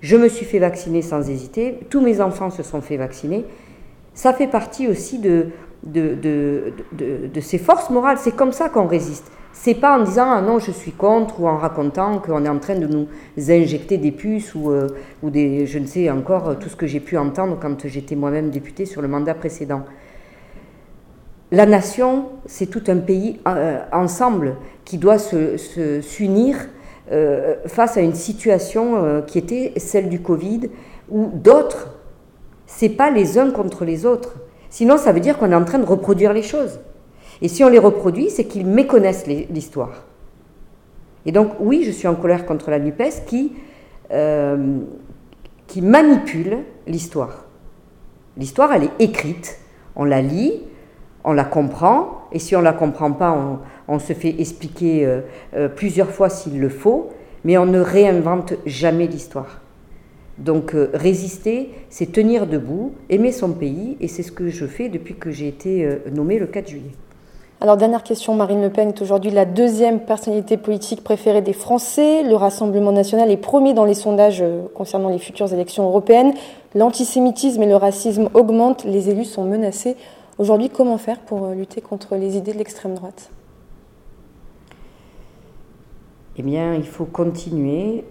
Je 0.00 0.16
me 0.16 0.28
suis 0.28 0.46
fait 0.46 0.58
vacciner 0.58 1.02
sans 1.02 1.28
hésiter, 1.30 1.78
tous 1.90 2.00
mes 2.00 2.20
enfants 2.20 2.50
se 2.50 2.64
sont 2.64 2.80
fait 2.80 2.96
vacciner 2.96 3.44
ça 4.14 4.32
fait 4.32 4.46
partie 4.46 4.88
aussi 4.88 5.18
de, 5.18 5.46
de, 5.84 6.72
de, 6.92 7.40
ces 7.40 7.58
forces 7.58 7.90
morales. 7.90 8.18
C'est 8.18 8.36
comme 8.36 8.52
ça 8.52 8.68
qu'on 8.68 8.86
résiste. 8.86 9.30
C'est 9.52 9.74
pas 9.74 9.98
en 9.98 10.02
disant 10.02 10.26
ah 10.28 10.40
non 10.40 10.58
je 10.58 10.70
suis 10.70 10.92
contre 10.92 11.40
ou 11.40 11.46
en 11.46 11.58
racontant 11.58 12.18
qu'on 12.20 12.44
est 12.44 12.48
en 12.48 12.58
train 12.58 12.78
de 12.78 12.86
nous 12.86 13.06
injecter 13.50 13.98
des 13.98 14.10
puces 14.10 14.54
ou, 14.54 14.70
euh, 14.70 14.88
ou 15.22 15.28
des 15.28 15.66
je 15.66 15.78
ne 15.78 15.84
sais 15.86 16.08
encore 16.08 16.58
tout 16.58 16.70
ce 16.70 16.76
que 16.76 16.86
j'ai 16.86 17.00
pu 17.00 17.18
entendre 17.18 17.58
quand 17.60 17.86
j'étais 17.86 18.16
moi-même 18.16 18.48
députée 18.48 18.86
sur 18.86 19.02
le 19.02 19.08
mandat 19.08 19.34
précédent. 19.34 19.82
La 21.50 21.66
nation, 21.66 22.30
c'est 22.46 22.66
tout 22.66 22.84
un 22.88 22.96
pays 22.96 23.40
euh, 23.46 23.80
ensemble 23.92 24.56
qui 24.86 24.96
doit 24.96 25.18
s'unir 25.18 26.56
se, 26.56 26.62
euh, 27.12 27.56
face 27.66 27.98
à 27.98 28.00
une 28.00 28.14
situation 28.14 29.22
qui 29.26 29.36
était 29.36 29.74
celle 29.76 30.08
du 30.08 30.20
Covid 30.20 30.70
ou 31.10 31.30
d'autres 31.34 32.01
c'est 32.76 32.88
pas 32.88 33.10
les 33.10 33.38
uns 33.38 33.50
contre 33.50 33.84
les 33.84 34.06
autres. 34.06 34.36
Sinon, 34.70 34.96
ça 34.96 35.12
veut 35.12 35.20
dire 35.20 35.38
qu'on 35.38 35.52
est 35.52 35.54
en 35.54 35.64
train 35.64 35.78
de 35.78 35.84
reproduire 35.84 36.32
les 36.32 36.42
choses. 36.42 36.80
Et 37.42 37.48
si 37.48 37.62
on 37.62 37.68
les 37.68 37.78
reproduit, 37.78 38.30
c'est 38.30 38.44
qu'ils 38.44 38.66
méconnaissent 38.66 39.26
l'histoire. 39.26 40.04
Et 41.26 41.32
donc, 41.32 41.52
oui, 41.60 41.82
je 41.84 41.90
suis 41.90 42.08
en 42.08 42.14
colère 42.14 42.46
contre 42.46 42.70
la 42.70 42.78
NUPES 42.78 43.26
qui, 43.26 43.52
euh, 44.10 44.78
qui 45.66 45.82
manipule 45.82 46.58
l'histoire. 46.86 47.44
L'histoire, 48.36 48.72
elle 48.72 48.84
est 48.84 49.00
écrite, 49.00 49.58
on 49.94 50.04
la 50.04 50.22
lit, 50.22 50.62
on 51.24 51.32
la 51.34 51.44
comprend, 51.44 52.22
et 52.32 52.38
si 52.38 52.56
on 52.56 52.60
ne 52.60 52.64
la 52.64 52.72
comprend 52.72 53.12
pas, 53.12 53.60
on, 53.86 53.98
se 53.98 54.14
fait 54.14 54.40
expliquer 54.40 55.04
euh, 55.04 55.20
euh, 55.54 55.68
plusieurs 55.68 56.10
fois 56.10 56.30
s'il 56.30 56.58
le 56.58 56.70
faut, 56.70 57.10
mais 57.44 57.58
on 57.58 57.66
ne 57.66 57.80
réinvente 57.80 58.54
jamais 58.64 59.06
l'histoire. 59.06 59.61
Donc 60.42 60.74
euh, 60.74 60.90
résister, 60.92 61.70
c'est 61.88 62.10
tenir 62.10 62.48
debout, 62.48 62.92
aimer 63.10 63.30
son 63.30 63.52
pays, 63.52 63.96
et 64.00 64.08
c'est 64.08 64.24
ce 64.24 64.32
que 64.32 64.48
je 64.48 64.66
fais 64.66 64.88
depuis 64.88 65.14
que 65.14 65.30
j'ai 65.30 65.46
été 65.46 65.84
euh, 65.84 65.98
nommée 66.12 66.38
le 66.38 66.46
4 66.46 66.68
juillet. 66.68 66.90
Alors 67.60 67.76
dernière 67.76 68.02
question, 68.02 68.34
Marine 68.34 68.60
Le 68.60 68.70
Pen 68.70 68.88
est 68.88 69.02
aujourd'hui 69.02 69.30
la 69.30 69.44
deuxième 69.44 70.00
personnalité 70.00 70.56
politique 70.56 71.04
préférée 71.04 71.42
des 71.42 71.52
Français. 71.52 72.24
Le 72.24 72.34
Rassemblement 72.34 72.90
national 72.90 73.30
est 73.30 73.36
premier 73.36 73.72
dans 73.72 73.84
les 73.84 73.94
sondages 73.94 74.42
euh, 74.42 74.62
concernant 74.74 75.10
les 75.10 75.20
futures 75.20 75.52
élections 75.52 75.84
européennes. 75.84 76.32
L'antisémitisme 76.74 77.62
et 77.62 77.66
le 77.66 77.76
racisme 77.76 78.28
augmentent, 78.34 78.84
les 78.84 79.10
élus 79.10 79.26
sont 79.26 79.44
menacés. 79.44 79.96
Aujourd'hui, 80.38 80.70
comment 80.70 80.98
faire 80.98 81.20
pour 81.20 81.50
lutter 81.50 81.80
contre 81.80 82.16
les 82.16 82.36
idées 82.36 82.52
de 82.52 82.58
l'extrême 82.58 82.94
droite? 82.94 83.30
Eh 86.36 86.42
bien, 86.42 86.74
il 86.74 86.86
faut 86.86 87.04
continuer 87.04 88.02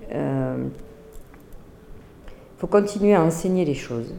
faut 2.61 2.67
continuer 2.67 3.15
à 3.15 3.23
enseigner 3.23 3.65
les 3.65 3.73
choses. 3.73 4.13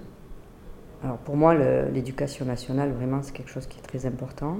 Alors 1.05 1.17
pour 1.19 1.37
moi, 1.37 1.55
l'éducation 1.55 2.45
nationale, 2.45 2.91
vraiment, 2.91 3.23
c'est 3.23 3.33
quelque 3.33 3.53
chose 3.53 3.69
qui 3.69 3.79
est 3.79 3.83
très 3.83 4.05
important. 4.05 4.57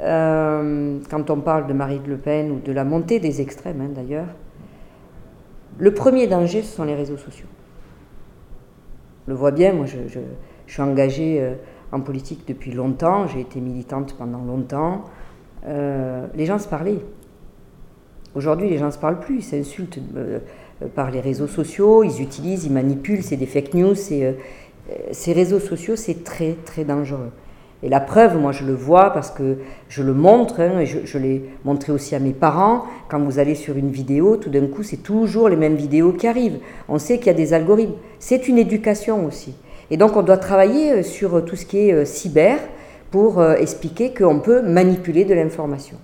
Euh, 0.00 0.98
quand 1.10 1.28
on 1.28 1.40
parle 1.40 1.66
de 1.66 1.74
Marine 1.74 2.04
Le 2.06 2.16
Pen 2.16 2.50
ou 2.50 2.60
de 2.60 2.72
la 2.72 2.84
montée 2.84 3.20
des 3.20 3.42
extrêmes, 3.42 3.82
hein, 3.82 3.90
d'ailleurs, 3.94 4.28
le 5.78 5.92
premier 5.92 6.28
danger, 6.28 6.62
ce 6.62 6.76
sont 6.76 6.84
les 6.84 6.94
réseaux 6.94 7.18
sociaux. 7.18 7.48
Je 9.26 9.32
le 9.32 9.36
vois 9.36 9.50
bien, 9.50 9.74
moi, 9.74 9.84
je, 9.84 10.20
suis 10.66 10.82
engagée 10.82 11.42
euh, 11.42 11.56
en 11.92 12.00
politique 12.00 12.48
depuis 12.48 12.72
longtemps, 12.72 13.26
j'ai 13.26 13.40
été 13.40 13.60
militante 13.60 14.16
pendant 14.16 14.42
longtemps. 14.42 15.04
Euh, 15.66 16.26
les 16.34 16.46
gens 16.46 16.58
se 16.58 16.68
parlaient. 16.68 17.04
Aujourd'hui, 18.34 18.70
les 18.70 18.78
gens 18.78 18.86
ne 18.86 18.92
se 18.92 18.98
parlent 18.98 19.20
plus, 19.20 19.36
ils 19.36 19.42
s'insultent. 19.42 19.98
Euh, 20.82 20.86
par 20.94 21.10
les 21.10 21.20
réseaux 21.20 21.46
sociaux, 21.46 22.04
ils 22.04 22.22
utilisent, 22.22 22.64
ils 22.64 22.72
manipulent, 22.72 23.22
c'est 23.22 23.36
des 23.36 23.46
fake 23.46 23.74
news. 23.74 23.94
Euh, 24.12 24.32
ces 25.12 25.32
réseaux 25.32 25.60
sociaux, 25.60 25.96
c'est 25.96 26.24
très 26.24 26.56
très 26.64 26.84
dangereux. 26.84 27.30
Et 27.82 27.88
la 27.88 28.00
preuve, 28.00 28.36
moi 28.38 28.50
je 28.50 28.64
le 28.64 28.74
vois 28.74 29.12
parce 29.12 29.30
que 29.30 29.58
je 29.88 30.02
le 30.02 30.12
montre, 30.12 30.60
hein, 30.60 30.80
et 30.80 30.86
je, 30.86 31.18
l'ai 31.18 31.44
montré 31.64 31.92
aussi 31.92 32.16
à 32.16 32.18
mes 32.18 32.32
parents, 32.32 32.84
quand 33.08 33.20
vous 33.20 33.38
allez 33.38 33.54
sur 33.54 33.76
une 33.76 33.90
vidéo, 33.90 34.36
tout 34.36 34.50
d'un 34.50 34.66
coup 34.66 34.82
c'est 34.82 34.96
toujours 34.96 35.48
les 35.48 35.54
mêmes 35.54 35.76
vidéos 35.76 36.12
qui 36.12 36.26
arrivent. 36.26 36.58
On 36.88 36.98
sait 36.98 37.18
qu'il 37.18 37.28
y 37.28 37.30
a 37.30 37.34
des 37.34 37.52
algorithmes. 37.52 37.94
C'est 38.18 38.48
une 38.48 38.58
éducation 38.58 39.24
aussi. 39.26 39.54
Et 39.92 39.96
donc 39.96 40.16
on 40.16 40.22
doit 40.22 40.38
travailler 40.38 40.90
euh, 40.90 41.02
sur 41.04 41.44
tout 41.44 41.54
ce 41.54 41.66
qui 41.66 41.88
est 41.88 42.04
cyber 42.04 42.58
pour 43.12 43.42
expliquer 43.42 44.12
qu'on 44.12 44.40
peut 44.40 44.60
manipuler 44.60 45.24
de 45.24 45.32
l'information. 45.32 45.96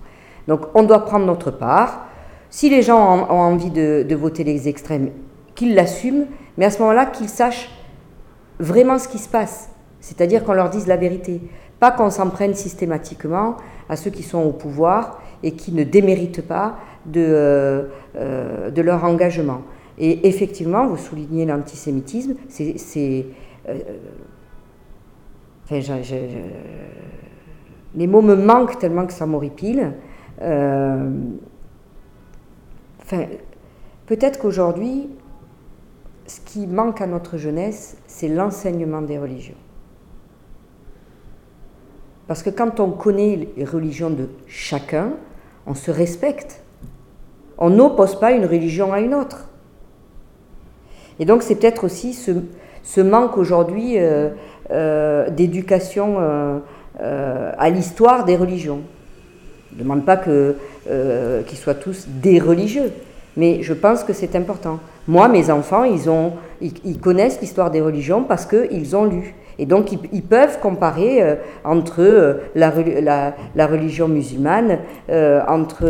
Donc 0.47 0.61
on 0.73 0.81
doit 0.81 1.05
prendre 1.05 1.25
notre 1.27 1.51
part. 1.51 2.07
Si 2.55 2.69
les 2.69 2.83
gens 2.83 3.27
ont, 3.29 3.33
envie 3.33 3.69
de, 3.69 4.15
voter 4.15 4.45
les 4.45 4.69
extrêmes, 4.69 5.09
qu'ils 5.55 5.75
l'assument, 5.75 6.27
mais 6.57 6.63
à 6.63 6.69
ce 6.69 6.79
moment-là, 6.79 7.05
qu'ils 7.05 7.27
sachent 7.27 7.69
vraiment 8.59 8.97
ce 8.97 9.09
qui 9.09 9.17
se 9.17 9.27
passe. 9.27 9.69
C'est-à-dire 9.99 10.45
qu'on 10.45 10.53
leur 10.53 10.69
dise 10.69 10.87
la 10.87 10.95
vérité. 10.95 11.41
Pas 11.81 11.91
qu'on 11.91 12.09
s'en 12.09 12.29
prenne 12.29 12.53
systématiquement 12.53 13.57
à 13.89 13.97
ceux 13.97 14.09
qui 14.09 14.23
sont 14.23 14.41
au 14.41 14.53
pouvoir 14.53 15.21
et 15.43 15.51
qui 15.51 15.73
ne 15.73 15.83
déméritent 15.83 16.47
pas 16.47 16.77
de, 17.05 17.25
euh, 17.27 17.83
euh, 18.15 18.71
de 18.71 18.81
leur 18.81 19.03
engagement. 19.03 19.59
Et 19.97 20.25
effectivement, 20.25 20.87
vous 20.87 20.95
soulignez 20.95 21.45
l'antisémitisme, 21.45 22.35
c'est. 22.47 23.25
Euh, 23.67 23.79
les 27.95 28.07
mots 28.07 28.21
me 28.21 28.35
manquent 28.35 28.79
tellement 28.79 29.05
que 29.05 29.13
ça 29.13 29.25
m'horripile. 29.25 29.91
Enfin, 33.05 33.25
peut-être 34.07 34.39
qu'aujourd'hui, 34.39 35.09
ce 36.25 36.39
qui 36.41 36.65
manque 36.65 37.01
à 37.01 37.07
notre 37.07 37.37
jeunesse, 37.37 37.97
c'est 38.07 38.27
l'enseignement 38.27 39.03
des 39.03 39.19
religions. 39.19 39.55
Parce 42.27 42.41
que 42.41 42.49
quand 42.49 42.79
on 42.79 42.89
connaît 42.89 43.47
les 43.55 43.63
religions 43.63 44.09
de 44.09 44.29
chacun, 44.47 45.13
on 45.67 45.75
se 45.75 45.91
respecte. 45.91 46.63
On 47.59 47.69
n'oppose 47.69 48.19
pas 48.19 48.31
une 48.31 48.45
religion 48.45 48.91
à 48.91 48.99
une 48.99 49.13
autre. 49.13 49.49
Et 51.19 51.25
donc 51.25 51.43
c'est 51.43 51.55
peut-être 51.55 51.83
aussi 51.83 52.13
ce, 52.13 53.01
manque 53.01 53.37
aujourd'hui 53.37 53.99
euh, 53.99 54.31
euh, 54.71 55.29
d'éducation 55.29 56.17
euh, 56.19 56.59
à 57.55 57.69
l'histoire 57.69 58.25
des 58.25 58.35
religions. 58.35 58.81
Ne 59.75 59.83
demande 59.83 60.05
pas 60.05 60.17
qu'ils 60.17 61.57
soient 61.57 61.75
tous 61.75 62.07
des 62.07 62.39
religieux, 62.39 62.91
mais 63.37 63.61
je 63.61 63.73
pense 63.73 64.03
que 64.03 64.13
c'est 64.13 64.35
important. 64.35 64.79
Moi, 65.07 65.27
mes 65.27 65.51
enfants, 65.51 65.83
ils, 65.83 66.09
ont, 66.09 66.33
ils, 66.61 66.99
connaissent 66.99 67.39
l'histoire 67.39 67.69
des 67.69 67.81
religions 67.81 68.23
parce 68.23 68.45
qu'ils 68.45 68.95
ont 68.95 69.05
lu. 69.05 69.35
Et 69.59 69.65
donc, 69.65 69.91
ils, 69.91 70.23
peuvent 70.23 70.59
comparer 70.59 71.21
euh, 71.21 71.35
entre 71.63 72.01
euh, 72.01 72.33
la, 72.55 73.67
religion 73.67 74.07
musulmane, 74.07 74.79
euh, 75.09 75.41
entre 75.47 75.85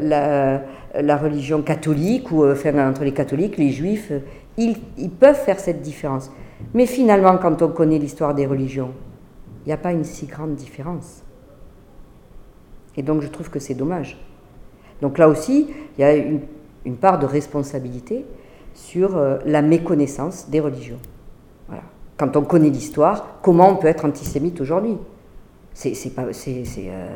la, 0.00 1.16
religion 1.16 1.62
catholique, 1.62 2.30
ou 2.30 2.44
entre 2.44 3.04
les 3.04 3.12
catholiques, 3.12 3.56
les 3.56 3.70
juifs. 3.70 4.12
Ils, 4.58 4.76
peuvent 5.18 5.40
faire 5.40 5.58
cette 5.58 5.80
différence. 5.80 6.30
Mais 6.74 6.86
finalement, 6.86 7.38
quand 7.38 7.62
on 7.62 7.68
connaît 7.68 7.98
l'histoire 7.98 8.34
des 8.34 8.46
religions, 8.46 8.90
il 9.64 9.68
n'y 9.68 9.72
a 9.72 9.78
pas 9.78 9.92
une 9.92 10.04
si 10.04 10.26
grande 10.26 10.54
différence. 10.54 11.22
Et 13.00 13.02
donc, 13.02 13.22
je 13.22 13.28
trouve 13.28 13.48
que 13.48 13.58
c'est 13.58 13.72
dommage. 13.72 14.18
Donc 15.00 15.16
là 15.16 15.26
aussi, 15.26 15.70
il 15.96 16.00
y 16.02 16.04
a 16.04 16.14
une, 16.14 16.42
part 17.00 17.18
de 17.18 17.24
responsabilité 17.24 18.26
sur 18.74 19.18
la 19.46 19.62
méconnaissance 19.62 20.50
des 20.50 20.60
religions. 20.60 20.98
Voilà 21.66 21.84
quand 22.20 22.36
on 22.36 22.42
connaît 22.42 22.68
l'histoire, 22.68 23.38
comment 23.40 23.70
on 23.70 23.76
peut 23.76 23.88
être 23.88 24.04
antisémite 24.04 24.60
aujourd'hui? 24.60 24.98
Euh, 25.86 27.08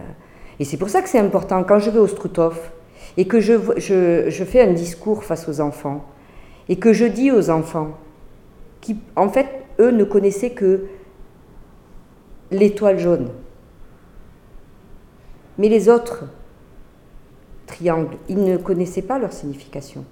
Et 0.59 0.65
c'est 0.65 0.77
pour 0.79 0.89
ça 0.89 1.03
que 1.03 1.11
c'est 1.11 1.19
important. 1.19 1.63
Quand 1.63 1.79
je 1.79 1.91
vais 1.91 1.99
au 1.99 2.07
Struthof 2.07 2.73
et 3.19 3.27
que 3.27 3.39
je, 3.39 3.53
je, 3.77 4.45
fais 4.45 4.63
un 4.63 4.73
discours 4.73 5.23
face 5.23 5.47
aux 5.47 5.61
enfants, 5.61 6.07
et 6.71 6.77
que 6.77 6.95
je 6.95 7.05
dis 7.05 7.31
aux 7.31 7.51
enfants, 7.51 7.99
qui 8.81 8.97
en 9.15 9.29
fait, 9.29 9.47
eux 9.79 9.91
ne 9.91 10.05
connaissaient 10.05 10.53
que 10.53 10.87
l'étoile 12.51 12.99
jaune, 12.99 13.29
mais 15.59 15.69
les 15.69 15.89
autres 15.89 16.25
triangles, 17.67 18.17
ils 18.29 18.43
ne 18.43 18.57
connaissaient 18.57 19.03
pas 19.03 19.19
leur 19.19 19.33
signification. 19.33 20.05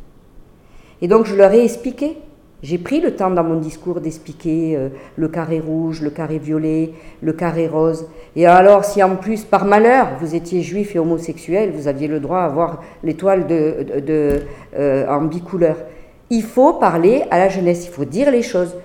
Et 1.01 1.09
donc 1.09 1.27
je 1.27 1.35
leur 1.35 1.53
ai 1.53 1.65
expliqué 1.65 2.17
j'ai 2.63 2.79
pris 2.79 3.01
le 3.01 3.17
temps 3.17 3.31
dans 3.31 3.43
mon 3.43 3.59
discours 3.59 4.01
d'expliquer 4.01 4.77
euh, 4.77 4.89
le 5.17 5.27
carré 5.27 5.59
rouge, 5.59 6.01
le 6.01 6.11
carré 6.11 6.39
violet, 6.39 6.93
le 7.21 7.33
carré 7.33 7.67
rose. 7.67 8.07
Et 8.37 8.47
alors, 8.47 8.85
si 8.85 9.03
en 9.03 9.17
plus, 9.17 9.43
par 9.45 9.65
malheur, 9.65 10.11
vous 10.21 10.37
étiez 10.37 10.63
juif 10.63 10.95
et 10.95 11.01
homosexuel, 11.01 11.73
vous 11.73 11.89
aviez 11.89 12.07
le 12.07 12.21
droit 12.21 12.39
à 12.39 12.45
avoir 12.45 12.81
l'étoile 13.03 13.49
de, 13.49 14.43
euh, 14.79 15.09
en 15.09 15.23
bicouleur. 15.23 15.77
Il 16.31 16.45
faut 16.45 16.75
parler 16.75 17.25
à 17.33 17.39
la 17.39 17.49
jeunesse, 17.49 17.85
il 17.87 17.91
faut 17.91 18.05
dire 18.05 18.31
les 18.31 18.43
choses. 18.43 18.77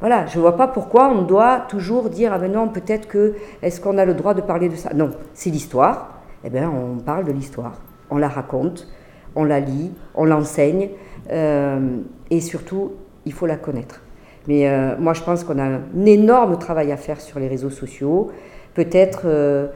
Voilà, 0.00 0.26
je 0.26 0.36
ne 0.36 0.42
vois 0.42 0.56
pas 0.56 0.68
pourquoi 0.68 1.10
on 1.10 1.22
doit 1.22 1.60
toujours 1.68 2.08
dire 2.08 2.32
ah 2.32 2.38
ben 2.38 2.52
non, 2.52 2.68
peut-être 2.68 3.08
que 3.08 3.34
est-ce 3.62 3.80
qu'on 3.80 3.98
a 3.98 4.04
le 4.04 4.14
droit 4.14 4.34
de 4.34 4.40
parler 4.40 4.68
de 4.68 4.76
ça? 4.76 4.94
Non, 4.94 5.10
c'est 5.34 5.50
l'histoire. 5.50 6.18
Eh 6.44 6.50
bien, 6.50 6.70
on 6.70 6.98
parle 6.98 7.24
de 7.24 7.32
l'histoire, 7.32 7.80
on 8.10 8.16
la 8.16 8.28
raconte, 8.28 8.86
on 9.34 9.42
la 9.42 9.58
lit, 9.58 9.90
on 10.14 10.24
l'enseigne, 10.24 10.90
euh, 11.32 11.98
et 12.30 12.40
surtout, 12.40 12.92
il 13.26 13.32
faut 13.32 13.46
la 13.46 13.56
connaître. 13.56 14.02
Mais 14.46 14.68
euh, 14.68 14.96
moi, 14.98 15.14
je 15.14 15.22
pense 15.22 15.42
qu'on 15.42 15.58
a 15.58 15.64
un 15.64 16.06
énorme 16.06 16.58
travail 16.58 16.92
à 16.92 16.96
faire 16.96 17.20
sur 17.20 17.40
les 17.40 17.48
réseaux 17.48 17.70
sociaux. 17.70 18.30
Peut-être 18.74 19.22
euh, 19.24 19.66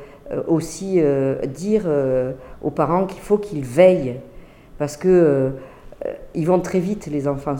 aussi 0.46 1.02
dire 1.52 1.82
aux 2.62 2.70
parents 2.70 3.04
qu'il 3.06 3.20
faut 3.20 3.36
qu'ils 3.38 3.64
veillent, 3.64 4.20
parce 4.78 4.96
que 4.96 5.50
ils 6.34 6.46
vont 6.46 6.60
très 6.60 6.78
vite, 6.78 7.06
les 7.06 7.28
enfants, 7.28 7.56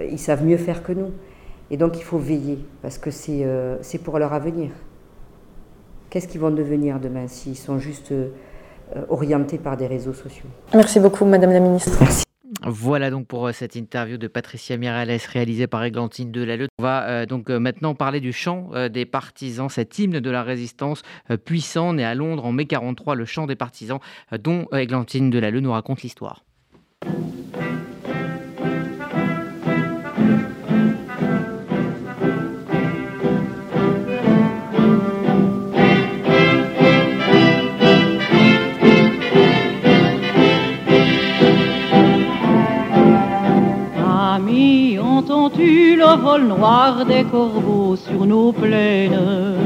ils 0.00 0.18
savent 0.18 0.44
mieux 0.44 0.56
faire 0.56 0.82
que 0.82 0.92
nous. 0.92 1.12
Et 1.70 1.76
donc, 1.76 1.96
il 1.98 2.02
faut 2.02 2.18
veiller, 2.18 2.58
parce 2.82 2.98
que 2.98 3.10
c'est 3.10 3.98
pour 4.04 4.18
leur 4.18 4.32
avenir. 4.32 4.70
Qu'est-ce 6.10 6.28
qu'ils 6.28 6.40
vont 6.40 6.50
devenir 6.50 7.00
demain 7.00 7.26
s'ils 7.26 7.56
sont 7.56 7.78
juste 7.78 8.14
orientés 9.08 9.58
par 9.58 9.76
des 9.76 9.86
réseaux 9.86 10.14
sociaux? 10.14 10.46
Merci 10.74 11.00
beaucoup, 11.00 11.24
Madame 11.24 11.52
la 11.52 11.60
Ministre. 11.60 11.96
Merci. 12.00 12.26
Voilà 12.64 13.10
donc 13.10 13.26
pour 13.26 13.46
euh, 13.46 13.52
cette 13.52 13.76
interview 13.76 14.18
de 14.18 14.28
Patricia 14.28 14.76
Mirales 14.76 15.18
réalisée 15.32 15.66
par 15.66 15.82
Églantine 15.84 16.30
Delalleux. 16.30 16.68
On 16.78 16.82
va 16.82 17.04
euh, 17.04 17.26
donc 17.26 17.50
euh, 17.50 17.58
maintenant 17.58 17.94
parler 17.94 18.20
du 18.20 18.32
chant 18.32 18.70
des 18.92 19.04
partisans, 19.04 19.68
cet 19.68 19.98
hymne 19.98 20.20
de 20.20 20.30
la 20.30 20.42
résistance 20.42 21.02
puissant 21.44 21.92
né 21.94 22.04
à 22.04 22.14
Londres 22.14 22.44
en 22.44 22.52
mai 22.52 22.66
43, 22.66 23.14
le 23.14 23.24
chant 23.24 23.46
des 23.46 23.56
partisans 23.56 23.98
dont 24.38 24.66
Églantine 24.72 25.30
Delalleux 25.30 25.60
nous 25.60 25.72
raconte 25.72 26.02
l'histoire. 26.02 26.44
Vol 46.16 46.42
noir 46.44 47.04
des 47.04 47.24
corbeaux 47.24 47.96
sur 47.96 48.26
nos 48.26 48.52
plaines. 48.52 49.56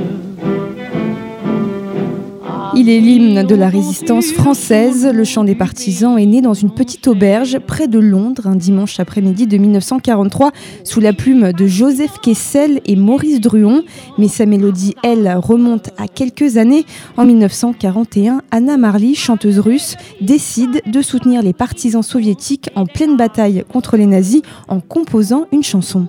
Il 2.74 2.88
est 2.88 3.00
l'hymne 3.00 3.42
de 3.44 3.54
la 3.56 3.68
résistance 3.68 4.33
française. 4.33 5.11
Le 5.12 5.24
chant 5.24 5.42
des 5.42 5.56
partisans 5.56 6.18
est 6.18 6.26
né 6.26 6.40
dans 6.40 6.54
une 6.54 6.70
petite 6.70 7.09
auberge 7.09 7.59
près 7.59 7.88
de 7.88 7.98
Londres 7.98 8.46
un 8.46 8.54
dimanche 8.54 9.00
après-midi 9.00 9.48
de 9.48 9.56
1943 9.56 10.52
sous 10.85 11.00
la 11.00 11.12
plume 11.12 11.52
de 11.52 11.66
Joseph 11.66 12.18
Kessel 12.22 12.80
et 12.87 12.94
Maurice 12.94 13.40
Druon. 13.40 13.83
Mais 14.18 14.28
sa 14.28 14.46
mélodie, 14.46 14.94
elle, 15.02 15.33
remonte 15.42 15.90
à 15.98 16.06
quelques 16.06 16.59
années. 16.59 16.85
En 17.16 17.24
1941, 17.24 18.42
Anna 18.52 18.76
Marley, 18.76 19.14
chanteuse 19.14 19.59
russe, 19.59 19.96
décide 20.20 20.83
de 20.87 21.02
soutenir 21.02 21.42
les 21.42 21.52
partisans 21.52 22.04
soviétiques 22.04 22.70
en 22.76 22.87
pleine 22.87 23.16
bataille 23.16 23.64
contre 23.72 23.96
les 23.96 24.06
nazis 24.06 24.42
en 24.68 24.80
composant 24.80 25.46
une 25.50 25.64
chanson. 25.64 26.06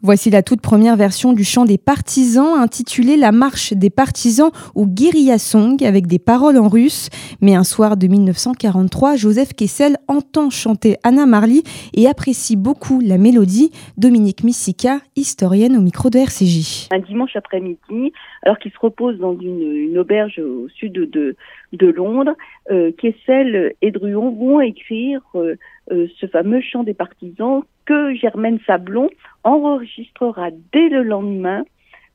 Voici 0.00 0.30
la 0.30 0.42
toute 0.44 0.60
première 0.60 0.96
version 0.96 1.32
du 1.32 1.42
chant 1.42 1.64
des 1.64 1.76
partisans 1.76 2.54
intitulée 2.56 3.16
La 3.16 3.32
marche 3.32 3.72
des 3.72 3.90
partisans 3.90 4.50
ou 4.76 4.86
Guerilla 4.86 5.38
Song 5.38 5.82
avec 5.82 6.06
des 6.06 6.20
paroles 6.20 6.56
en 6.56 6.68
russe. 6.68 7.08
Mais 7.40 7.56
un 7.56 7.64
soir 7.64 7.96
de 7.96 8.06
1943, 8.06 9.16
Joseph 9.16 9.54
Kessel 9.54 9.96
entend 10.06 10.50
chanter 10.50 10.96
Anna 11.02 11.26
Marley 11.26 11.62
et 11.94 12.06
apprécie 12.06 12.56
beaucoup 12.56 13.00
la 13.00 13.18
mélodie. 13.18 13.72
Dominique 13.96 14.44
Missika, 14.44 14.98
historienne 15.16 15.76
au 15.76 15.80
micro 15.80 16.10
de 16.10 16.18
RCJ. 16.18 16.88
Un 16.92 17.00
dimanche 17.00 17.34
après-midi, 17.34 18.12
alors 18.42 18.58
qu'il 18.58 18.70
se 18.70 18.78
repose 18.80 19.18
dans 19.18 19.36
une, 19.36 19.98
auberge 19.98 20.38
au 20.38 20.68
sud 20.68 20.92
de, 20.92 21.34
Londres, 21.72 22.36
euh, 22.70 22.92
Kessel 22.92 23.74
et 23.82 23.90
Druon 23.90 24.30
vont 24.30 24.60
écrire 24.60 25.20
euh, 25.34 25.56
ce 25.90 26.26
fameux 26.26 26.60
chant 26.60 26.84
des 26.84 26.94
partisans 26.94 27.62
que 27.84 28.14
Germaine 28.14 28.58
Sablon 28.66 29.08
enregistrera 29.44 30.50
dès 30.72 30.88
le 30.88 31.02
lendemain 31.02 31.64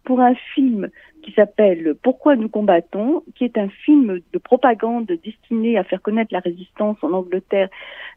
pour 0.04 0.20
un 0.20 0.36
film 0.54 0.90
qui 1.24 1.32
s'appelle 1.32 1.96
Pourquoi 2.04 2.36
nous 2.36 2.50
combattons, 2.50 3.24
qui 3.36 3.46
est 3.46 3.58
un 3.58 3.70
film 3.70 4.20
de 4.34 4.38
propagande 4.38 5.12
destiné 5.24 5.78
à 5.78 5.84
faire 5.84 6.02
connaître 6.02 6.34
la 6.34 6.40
résistance 6.40 6.98
en 7.02 7.14
Angleterre 7.14 7.70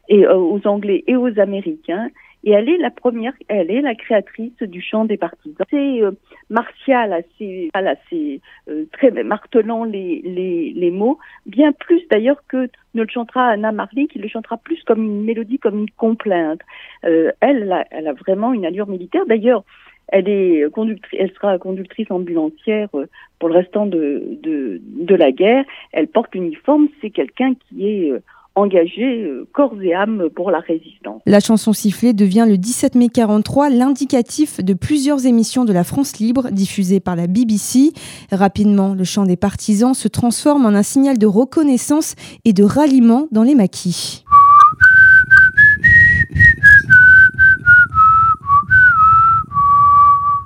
et 0.09 0.27
aux 0.27 0.61
Anglais 0.65 1.03
et 1.07 1.15
aux 1.15 1.39
Américains 1.39 2.09
et 2.43 2.51
elle 2.51 2.69
est 2.69 2.77
la 2.77 2.91
première, 2.91 3.33
elle 3.47 3.71
est 3.71 3.81
la 3.81 3.95
créatrice 3.95 4.57
du 4.61 4.81
chant 4.81 5.05
des 5.05 5.17
partisans. 5.17 5.65
C'est 5.69 6.01
euh, 6.01 6.11
martial, 6.49 7.13
assez, 7.13 7.69
assez 7.73 8.41
euh, 8.69 8.85
très 8.93 9.11
martelant 9.23 9.83
les, 9.83 10.21
les, 10.23 10.71
les, 10.73 10.91
mots, 10.91 11.17
bien 11.45 11.71
plus 11.71 12.01
d'ailleurs 12.09 12.41
que 12.47 12.69
ne 12.93 13.01
le 13.01 13.09
chantera 13.09 13.47
Anna 13.47 13.71
Marley, 13.71 14.07
qui 14.07 14.19
le 14.19 14.27
chantera 14.27 14.57
plus 14.57 14.81
comme 14.83 15.03
une 15.03 15.23
mélodie, 15.23 15.59
comme 15.59 15.79
une 15.79 15.89
complainte. 15.91 16.61
Euh, 17.05 17.31
elle, 17.41 17.85
elle 17.91 18.07
a 18.07 18.13
vraiment 18.13 18.53
une 18.53 18.65
allure 18.65 18.87
militaire. 18.87 19.25
D'ailleurs, 19.25 19.63
elle 20.09 20.29
est 20.29 20.71
conductrice, 20.71 21.19
elle 21.19 21.33
sera 21.33 21.57
conductrice 21.57 22.09
ambulancière 22.11 22.87
euh, 22.95 23.07
pour 23.39 23.49
le 23.49 23.55
restant 23.55 23.87
de, 23.87 24.37
de, 24.41 24.79
de 24.83 25.15
la 25.15 25.31
guerre. 25.31 25.65
Elle 25.91 26.07
porte 26.07 26.33
l'uniforme. 26.33 26.87
C'est 27.01 27.09
quelqu'un 27.09 27.55
qui 27.55 27.87
est 27.87 28.13
engagé 28.57 29.23
euh, 29.23 29.47
corps 29.53 29.75
et 29.81 29.93
âme 29.93 30.29
pour 30.35 30.51
la 30.51 30.59
résistance. 30.59 31.21
La 31.25 31.39
chanson 31.39 31.73
sifflée 31.73 32.13
devient 32.13 32.45
le 32.47 32.57
17 32.57 32.95
mai 32.95 33.09
43 33.09 33.69
l'indicatif 33.69 34.63
de 34.63 34.73
plusieurs 34.73 35.25
émissions 35.25 35.65
de 35.65 35.73
la 35.73 35.83
France 35.83 36.19
libre 36.19 36.49
diffusées 36.51 36.99
par 36.99 37.15
la 37.15 37.27
BBC. 37.27 37.91
Rapidement, 38.31 38.93
le 38.93 39.03
chant 39.03 39.25
des 39.25 39.37
partisans 39.37 39.93
se 39.93 40.07
transforme 40.07 40.65
en 40.65 40.69
un 40.69 40.83
signal 40.83 41.17
de 41.17 41.27
reconnaissance 41.27 42.15
et 42.45 42.53
de 42.53 42.63
ralliement 42.63 43.27
dans 43.31 43.43
les 43.43 43.55
maquis. 43.55 44.23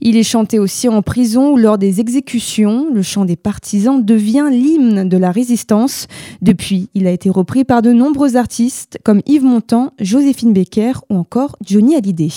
Il 0.04 0.18
est 0.18 0.24
chanté 0.24 0.58
aussi 0.58 0.90
en 0.90 1.04
prison 1.04 1.52
ou 1.52 1.58
lors 1.58 1.78
des 1.78 2.00
exécutions. 2.00 2.92
Le 2.92 3.04
chant 3.04 3.24
des 3.24 3.36
partisans 3.36 4.04
devient 4.04 4.48
l'hymne 4.50 5.08
de 5.08 5.18
la 5.18 5.32
résistance. 5.32 6.08
Depuis, 6.42 6.90
il 6.96 7.06
a 7.06 7.12
été 7.12 7.30
repris 7.30 7.66
par 7.66 7.84
de 7.84 7.94
nombreux 7.94 8.36
artistes 8.36 8.98
comme 9.04 9.22
Yves 9.28 9.44
Montand, 9.44 9.94
Joséphine 10.00 10.54
Becker 10.54 10.94
ou 11.12 11.18
encore 11.18 11.56
Johnny 11.64 11.96
Hallyday. 11.96 12.32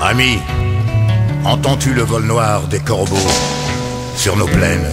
Ami, 0.00 0.38
entends-tu 1.44 1.92
le 1.92 2.02
vol 2.02 2.24
noir 2.24 2.66
des 2.68 2.80
corbeaux 2.80 3.16
sur 4.16 4.34
nos 4.34 4.46
plaines? 4.46 4.88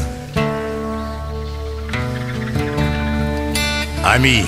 Ami, 4.03 4.41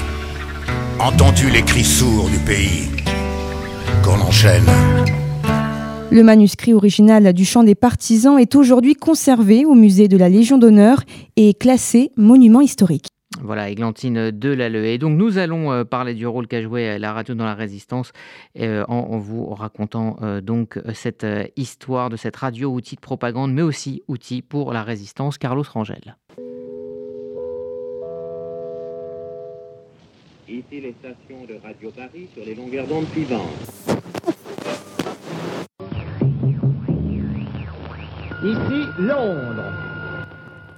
entends-tu 1.00 1.50
les 1.50 1.62
cris 1.62 1.86
sourds 1.86 2.28
du 2.30 2.39
pays 2.39 2.89
qu'on 4.04 4.19
enchaîne? 4.19 4.65
Le 6.12 6.24
manuscrit 6.24 6.74
original 6.74 7.34
du 7.34 7.46
chant 7.46 7.63
des 7.63 7.76
partisans 7.76 8.39
est 8.39 8.56
aujourd'hui 8.56 8.96
conservé 8.96 9.65
au 9.65 9.74
musée 9.74 10.08
de 10.08 10.17
la 10.17 10.30
Légion 10.30 10.58
d'honneur 10.58 11.04
et 11.36 11.54
classé 11.54 12.12
monument 12.15 12.62
historique. 12.62 13.08
Voilà, 13.41 13.70
Églantine 13.70 14.32
Delalleux. 14.32 14.86
Et 14.86 14.98
donc, 14.98 15.17
nous 15.17 15.38
allons 15.38 15.72
euh, 15.72 15.84
parler 15.84 16.13
du 16.13 16.26
rôle 16.26 16.48
qu'a 16.48 16.62
joué 16.62 16.89
euh, 16.89 16.98
la 16.98 17.13
radio 17.13 17.36
dans 17.36 17.46
la 17.46 17.54
résistance 17.54 18.12
euh, 18.58 18.84
en, 18.88 19.17
vous 19.17 19.48
racontant 19.54 20.17
donc 20.41 20.80
cette 20.93 21.26
histoire 21.56 22.10
de 22.10 22.15
cette 22.15 22.36
radio, 22.36 22.72
outil 22.72 22.96
de 22.96 23.02
propagande, 23.02 23.54
mais 23.54 23.62
aussi 23.62 24.02
outil 24.08 24.41
pour 24.41 24.74
la 24.74 24.84
résistance. 24.84 25.38
Carlos 25.38 25.65
Rangel. 25.72 26.15
Ici 30.48 30.63
les 30.72 30.96
stations 31.00 31.46
de 31.48 31.60
Radio 31.62 31.91
Paris 31.91 32.28
sur 32.34 32.46
les 32.46 32.56
longueurs 32.56 32.88
d'onde 32.88 33.08
suivantes. 33.10 34.37
Ici 38.43 38.86
Londres. 39.00 39.73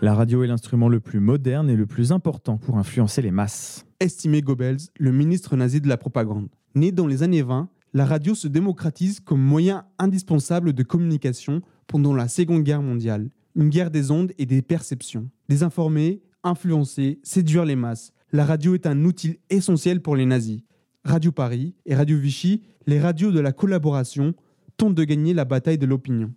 La 0.02 0.14
radio 0.14 0.44
est 0.44 0.48
l'instrument 0.48 0.88
le 0.88 1.02
plus 1.02 1.20
moderne 1.20 1.70
et 1.70 1.76
le 1.76 1.86
plus 1.86 2.14
important 2.14 2.56
pour 2.56 2.78
influencer 2.78 3.22
les 3.22 3.32
masses. 3.32 3.86
Estimé 4.00 4.42
Goebbels, 4.42 4.78
le 4.98 5.12
ministre 5.12 5.58
nazi 5.58 5.82
de 5.82 5.90
la 5.90 5.98
propagande. 5.98 6.48
Né 6.74 6.94
dans 6.94 7.06
les 7.06 7.22
années 7.22 7.42
20, 7.42 7.68
la 7.94 8.06
radio 8.06 8.34
se 8.34 8.48
démocratise 8.48 9.20
comme 9.20 9.42
moyen 9.42 9.84
indispensable 9.98 10.72
de 10.72 10.84
communication 10.84 11.62
pendant 11.86 12.14
la 12.14 12.30
Seconde 12.30 12.64
Guerre 12.64 12.82
mondiale. 12.82 13.30
Une 13.56 13.68
guerre 13.68 13.92
des 13.92 14.10
ondes 14.10 14.32
et 14.38 14.46
des 14.46 14.62
perceptions. 14.62 15.30
Désinformer, 15.50 16.22
influencer, 16.46 17.20
séduire 17.24 17.66
les 17.66 17.76
masses. 17.76 18.14
La 18.32 18.46
radio 18.46 18.74
est 18.74 18.88
un 18.88 19.04
outil 19.04 19.38
essentiel 19.50 20.02
pour 20.02 20.16
les 20.16 20.26
nazis. 20.26 20.62
Radio 21.04 21.34
Paris 21.34 21.76
et 21.86 21.96
Radio 21.96 22.18
Vichy, 22.18 22.64
les 22.88 23.02
radios 23.02 23.34
de 23.34 23.42
la 23.42 23.52
collaboration, 23.52 24.34
tentent 24.78 24.96
de 24.96 25.04
gagner 25.04 25.34
la 25.34 25.44
bataille 25.44 25.78
de 25.78 25.86
l'opinion. 25.86 26.34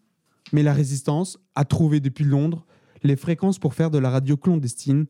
Mais 0.53 0.63
la 0.63 0.73
résistance 0.73 1.39
a 1.55 1.65
trouvé 1.65 2.01
depuis 2.01 2.25
Londres 2.25 2.67
les 3.03 3.17
fréquences 3.17 3.59
pour 3.59 3.75
faire 3.75 3.91
de 3.91 3.99
la 3.99 4.11
radio 4.11 4.37
clandestine 4.37 5.07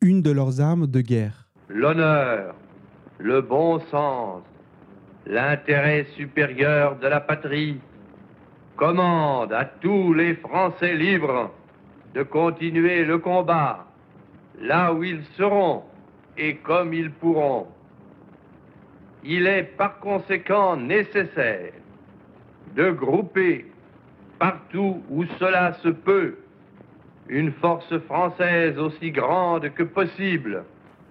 une 0.00 0.22
de 0.22 0.30
leurs 0.30 0.60
armes 0.60 0.86
de 0.86 1.00
guerre. 1.00 1.48
L'honneur, 1.68 2.54
le 3.18 3.40
bon 3.40 3.80
sens, 3.90 4.42
l'intérêt 5.26 6.06
supérieur 6.16 6.98
de 6.98 7.06
la 7.06 7.20
patrie 7.20 7.78
commandent 8.76 9.52
à 9.52 9.64
tous 9.64 10.12
les 10.14 10.34
Français 10.34 10.94
libres 10.94 11.50
de 12.14 12.22
continuer 12.22 13.04
le 13.04 13.18
combat 13.18 13.86
là 14.60 14.92
où 14.92 15.02
ils 15.02 15.24
seront 15.36 15.82
et 16.36 16.56
comme 16.56 16.92
ils 16.92 17.10
pourront. 17.10 17.66
Il 19.24 19.46
est 19.46 19.64
par 19.76 19.98
conséquent 19.98 20.76
nécessaire 20.76 21.72
de 22.76 22.90
grouper 22.90 23.66
partout 24.44 25.00
où 25.10 25.24
cela 25.40 25.74
se 25.82 25.88
peut, 25.88 26.34
une 27.30 27.50
force 27.62 27.98
française 28.00 28.76
aussi 28.76 29.10
grande 29.10 29.72
que 29.72 29.84
possible. 29.84 30.64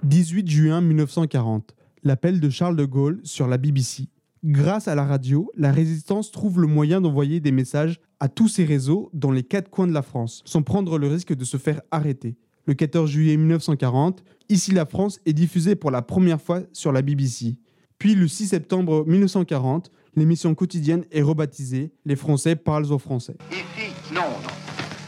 18 0.03 0.47
juin 0.47 0.81
1940, 0.81 1.73
l'appel 2.03 2.39
de 2.39 2.51
Charles 2.51 2.75
de 2.75 2.85
Gaulle 2.85 3.21
sur 3.23 3.47
la 3.47 3.57
BBC. 3.57 4.03
Grâce 4.43 4.87
à 4.87 4.93
la 4.93 5.03
radio, 5.03 5.49
la 5.57 5.71
résistance 5.71 6.29
trouve 6.29 6.61
le 6.61 6.67
moyen 6.67 7.01
d'envoyer 7.01 7.39
des 7.39 7.51
messages 7.51 7.99
à 8.19 8.27
tous 8.29 8.49
ses 8.49 8.65
réseaux 8.65 9.09
dans 9.13 9.31
les 9.31 9.41
quatre 9.41 9.71
coins 9.71 9.87
de 9.87 9.93
la 9.93 10.03
France, 10.03 10.43
sans 10.45 10.61
prendre 10.61 10.99
le 10.99 11.07
risque 11.07 11.33
de 11.33 11.43
se 11.43 11.57
faire 11.57 11.81
arrêter. 11.89 12.35
Le 12.67 12.75
14 12.75 13.09
juillet 13.09 13.35
1940, 13.35 14.23
Ici 14.49 14.73
la 14.73 14.85
France 14.85 15.19
est 15.25 15.33
diffusée 15.33 15.75
pour 15.75 15.89
la 15.89 16.03
première 16.03 16.39
fois 16.39 16.61
sur 16.71 16.91
la 16.91 17.01
BBC. 17.01 17.55
Puis 17.97 18.13
le 18.13 18.27
6 18.27 18.49
septembre 18.49 19.05
1940, 19.07 19.89
l'émission 20.15 20.53
quotidienne 20.55 21.05
est 21.11 21.21
rebaptisée 21.21 21.91
Les 22.05 22.15
Français 22.15 22.55
parlent 22.55 22.91
aux 22.91 22.99
Français. 22.99 23.35
Ici 23.51 24.13
Londres. 24.13 24.51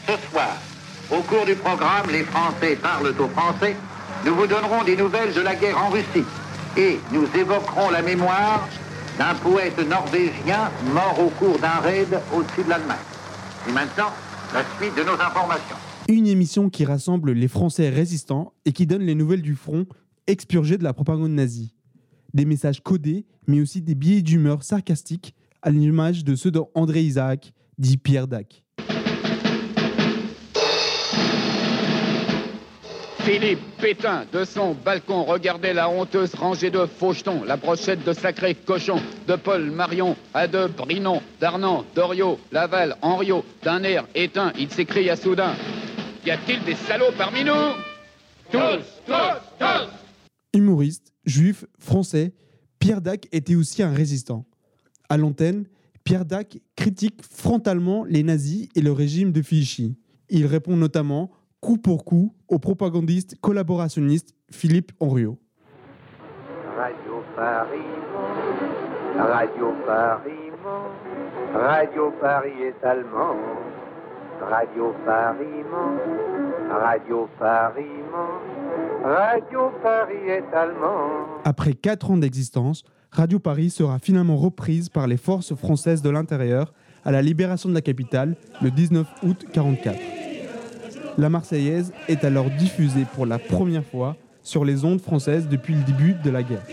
Ce 0.06 0.30
soir, 0.30 0.56
au 1.10 1.20
cours 1.22 1.44
du 1.44 1.54
programme 1.54 2.10
Les 2.10 2.24
Français 2.24 2.76
parlent 2.76 3.14
aux 3.18 3.28
Français, 3.28 3.76
nous 4.24 4.34
vous 4.34 4.46
donnerons 4.46 4.84
des 4.84 4.96
nouvelles 4.96 5.34
de 5.34 5.40
la 5.40 5.54
guerre 5.54 5.78
en 5.78 5.90
Russie 5.90 6.24
et 6.76 6.98
nous 7.12 7.26
évoquerons 7.38 7.90
la 7.90 8.02
mémoire 8.02 8.68
d'un 9.18 9.34
poète 9.34 9.78
norvégien 9.88 10.70
mort 10.92 11.18
au 11.18 11.30
cours 11.30 11.58
d'un 11.58 11.80
raid 11.80 12.08
au-dessus 12.34 12.64
de 12.64 12.68
l'Allemagne. 12.70 12.96
Et 13.68 13.72
maintenant, 13.72 14.10
la 14.52 14.62
suite 14.78 14.96
de 14.96 15.02
nos 15.02 15.14
informations. 15.14 15.76
Une 16.08 16.26
émission 16.26 16.70
qui 16.70 16.84
rassemble 16.84 17.32
les 17.32 17.48
Français 17.48 17.88
résistants 17.88 18.52
et 18.64 18.72
qui 18.72 18.86
donne 18.86 19.02
les 19.02 19.14
nouvelles 19.14 19.42
du 19.42 19.54
front 19.54 19.86
expurgé 20.26 20.76
de 20.76 20.84
la 20.84 20.92
propagande 20.92 21.32
nazie 21.32 21.72
des 22.36 22.44
messages 22.44 22.80
codés, 22.80 23.24
mais 23.48 23.60
aussi 23.60 23.82
des 23.82 23.96
billets 23.96 24.22
d'humeur 24.22 24.62
sarcastiques, 24.62 25.34
à 25.62 25.70
l'image 25.70 26.22
de 26.22 26.36
ceux 26.36 26.52
d'André 26.52 27.02
Isaac, 27.02 27.52
dit 27.78 27.96
Pierre 27.96 28.28
Dac. 28.28 28.62
Philippe 33.20 33.58
Pétain, 33.80 34.24
de 34.32 34.44
son 34.44 34.76
balcon, 34.84 35.24
regardait 35.24 35.74
la 35.74 35.88
honteuse 35.88 36.32
rangée 36.36 36.70
de 36.70 36.86
fauchetons, 36.86 37.42
la 37.42 37.56
brochette 37.56 38.04
de 38.04 38.12
sacrés 38.12 38.54
cochons, 38.54 39.00
de 39.26 39.34
Paul 39.34 39.68
Marion, 39.72 40.14
à 40.32 40.46
de 40.46 40.68
Brinon, 40.68 41.20
d'Arnan, 41.40 41.84
d'Oriot, 41.96 42.38
Laval, 42.52 42.96
Henriot, 43.02 43.44
d'un 43.64 43.82
air 43.82 44.04
éteint, 44.14 44.52
il 44.56 44.70
s'écria 44.70 45.16
soudain 45.16 45.54
Y 46.24 46.30
a-t-il 46.30 46.62
des 46.62 46.76
salauds 46.76 47.12
parmi 47.18 47.42
nous? 47.42 47.52
Tous, 48.52 48.84
tous, 49.06 49.40
tous 49.58 49.65
français, 51.78 52.34
Pierre 52.78 53.00
Dac 53.00 53.26
était 53.32 53.54
aussi 53.54 53.82
un 53.82 53.92
résistant. 53.92 54.44
À 55.08 55.16
l'antenne, 55.16 55.64
Pierre 56.04 56.24
Dac 56.24 56.58
critique 56.76 57.20
frontalement 57.22 58.04
les 58.04 58.22
nazis 58.22 58.68
et 58.74 58.80
le 58.80 58.92
régime 58.92 59.32
de 59.32 59.40
Vichy. 59.40 59.96
Il 60.28 60.46
répond 60.46 60.76
notamment 60.76 61.30
coup 61.60 61.78
pour 61.78 62.04
coup 62.04 62.34
au 62.48 62.58
propagandiste 62.58 63.36
collaborationniste 63.40 64.34
Philippe 64.50 64.92
Henriot. 65.00 65.38
Radio 66.76 67.22
Paris, 67.34 67.78
Radio 69.16 69.72
Paris, 69.86 70.32
Radio 71.54 72.12
Paris 72.20 72.62
est 72.62 72.86
allemand. 72.86 73.36
Radio 74.40 74.94
Paris, 75.04 75.64
Radio 76.68 77.28
Paris, 77.38 77.84
Radio 79.08 79.70
Paris 79.84 80.28
est 80.28 80.52
allemand. 80.52 81.28
Après 81.44 81.74
quatre 81.74 82.10
ans 82.10 82.16
d'existence, 82.16 82.82
Radio 83.12 83.38
Paris 83.38 83.70
sera 83.70 84.00
finalement 84.00 84.36
reprise 84.36 84.88
par 84.88 85.06
les 85.06 85.16
forces 85.16 85.54
françaises 85.54 86.02
de 86.02 86.10
l'intérieur 86.10 86.72
à 87.04 87.12
la 87.12 87.22
libération 87.22 87.68
de 87.68 87.74
la 87.74 87.82
capitale 87.82 88.34
le 88.60 88.72
19 88.72 89.06
août 89.22 89.44
1944. 89.54 89.96
La 91.18 91.28
Marseillaise 91.28 91.92
est 92.08 92.24
alors 92.24 92.50
diffusée 92.50 93.06
pour 93.14 93.26
la 93.26 93.38
première 93.38 93.84
fois 93.84 94.16
sur 94.42 94.64
les 94.64 94.84
ondes 94.84 95.00
françaises 95.00 95.46
depuis 95.48 95.74
le 95.74 95.84
début 95.84 96.14
de 96.14 96.30
la 96.30 96.42
guerre. 96.42 96.64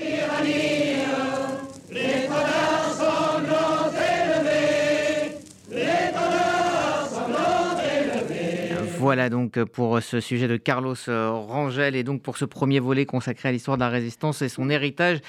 Voilà 9.04 9.30
donc 9.30 9.62
pour 9.66 10.02
ce 10.02 10.22
sujet 10.22 10.48
de 10.48 10.56
Carlos 10.56 10.96
Rangel 11.08 11.94
et 11.98 12.06
donc 12.06 12.22
pour 12.22 12.38
ce 12.38 12.46
premier 12.46 12.80
volet 12.80 13.06
consacré 13.06 13.50
à 13.50 13.52
l'histoire 13.52 13.76
de 13.76 13.82
la 13.82 13.90
résistance 13.90 14.42
et 14.42 14.48
son 14.48 14.70
héritage 14.70 15.20